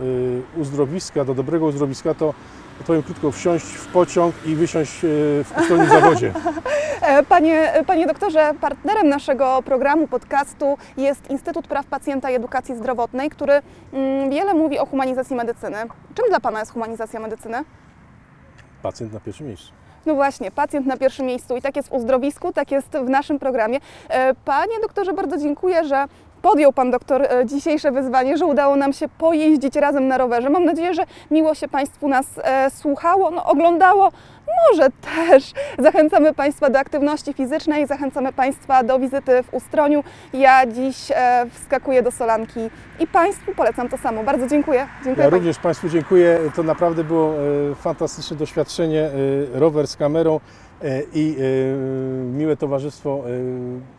e, 0.56 0.60
uzdrowiska, 0.60 1.24
do 1.24 1.34
dobrego 1.34 1.66
uzdrowiska, 1.66 2.14
to 2.14 2.34
powiem 2.82 3.02
krótko, 3.02 3.32
wsiąść 3.32 3.66
w 3.66 3.86
pociąg 3.86 4.34
i 4.46 4.54
wysiąść 4.54 5.04
e, 5.04 5.08
w 5.44 5.52
ustroju 5.60 5.88
zawodzie. 5.88 6.32
E, 7.02 7.22
Panie, 7.22 7.72
panie 7.86 8.06
doktorze, 8.06 8.54
partnerem 8.60 9.08
naszego 9.08 9.62
programu, 9.64 10.08
podcastu 10.08 10.78
jest 10.96 11.30
Instytut 11.30 11.66
Praw 11.66 11.86
Pacjenta 11.86 12.30
i 12.30 12.34
Edukacji 12.34 12.76
Zdrowotnej, 12.76 13.30
który 13.30 13.52
mm, 13.92 14.30
wiele 14.30 14.54
mówi 14.54 14.78
o 14.78 14.86
humanizacji 14.86 15.36
medycyny. 15.36 15.76
Czym 16.14 16.24
dla 16.28 16.40
Pana 16.40 16.60
jest 16.60 16.72
humanizacja 16.72 17.20
medycyny? 17.20 17.64
Pacjent 18.82 19.12
na 19.12 19.20
pierwszym 19.20 19.46
miejscu. 19.46 19.72
No 20.06 20.14
właśnie, 20.14 20.50
pacjent 20.50 20.86
na 20.86 20.96
pierwszym 20.96 21.26
miejscu 21.26 21.56
i 21.56 21.62
tak 21.62 21.76
jest 21.76 21.88
w 21.88 21.92
uzdrowisku, 21.92 22.52
tak 22.52 22.70
jest 22.70 22.88
w 22.88 23.08
naszym 23.08 23.38
programie. 23.38 23.78
E, 24.08 24.34
Panie 24.34 24.80
doktorze, 24.82 25.12
bardzo 25.12 25.38
dziękuję, 25.38 25.84
że 25.84 26.04
podjął 26.42 26.72
Pan 26.72 26.90
doktor 26.90 27.22
e, 27.22 27.46
dzisiejsze 27.46 27.92
wyzwanie, 27.92 28.36
że 28.36 28.46
udało 28.46 28.76
nam 28.76 28.92
się 28.92 29.08
pojeździć 29.08 29.76
razem 29.76 30.08
na 30.08 30.18
rowerze. 30.18 30.50
Mam 30.50 30.64
nadzieję, 30.64 30.94
że 30.94 31.02
miło 31.30 31.54
się 31.54 31.68
Państwu 31.68 32.08
nas 32.08 32.26
e, 32.44 32.70
słuchało, 32.70 33.30
no, 33.30 33.44
oglądało. 33.44 34.12
Może 34.70 34.88
też 35.04 35.52
zachęcamy 35.78 36.34
Państwa 36.34 36.70
do 36.70 36.78
aktywności 36.78 37.32
fizycznej, 37.32 37.86
zachęcamy 37.86 38.32
Państwa 38.32 38.82
do 38.82 38.98
wizyty 38.98 39.42
w 39.42 39.54
Ustroniu. 39.54 40.04
Ja 40.32 40.66
dziś 40.66 41.10
e, 41.10 41.46
wskakuję 41.52 42.02
do 42.02 42.10
Solanki 42.10 42.60
i 43.00 43.06
Państwu 43.06 43.54
polecam 43.54 43.88
to 43.88 43.98
samo. 43.98 44.22
Bardzo 44.24 44.46
dziękuję. 44.46 44.86
Dziękuję 45.04 45.24
Ja 45.24 45.30
Pani. 45.30 45.38
również 45.40 45.58
Państwu 45.58 45.88
dziękuję. 45.88 46.38
To 46.56 46.62
naprawdę 46.62 47.04
było 47.04 47.34
e, 47.70 47.74
fantastyczne 47.74 48.36
doświadczenie. 48.36 49.00
e, 49.02 49.10
Rower 49.60 49.86
z 49.86 49.96
kamerą 49.96 50.40
i 51.14 51.36
e, 51.38 51.76
miłe 52.36 52.56
towarzystwo. 52.56 53.22
e, 53.26 53.30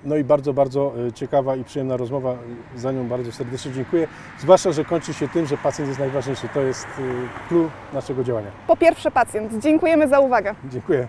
No 0.06 0.16
i 0.16 0.24
bardzo, 0.24 0.54
bardzo 0.54 0.94
e, 1.08 1.12
ciekawa 1.12 1.56
i 1.56 1.64
przyjemna 1.64 1.98
rozmowa. 1.98 2.36
Za 2.76 2.92
nią 2.92 3.08
bardzo 3.08 3.32
serdecznie 3.32 3.72
dziękuję. 3.72 4.08
Zwłaszcza, 4.40 4.72
że 4.72 4.86
kończy 4.86 5.14
się 5.14 5.28
tym, 5.28 5.46
że 5.46 5.58
pacjent 5.58 5.88
jest 5.88 6.00
najważniejszy. 6.00 6.48
To 6.54 6.62
jest 6.62 6.86
e, 6.86 7.48
clue 7.48 7.70
naszego 7.94 8.24
działania. 8.24 8.52
Po 8.68 8.78
pierwsze 8.78 9.12
pacjent. 9.12 9.54
Dziękujemy 9.64 10.08
za 10.08 10.20
uwagę. 10.20 10.56
Dziękuję. 10.72 11.08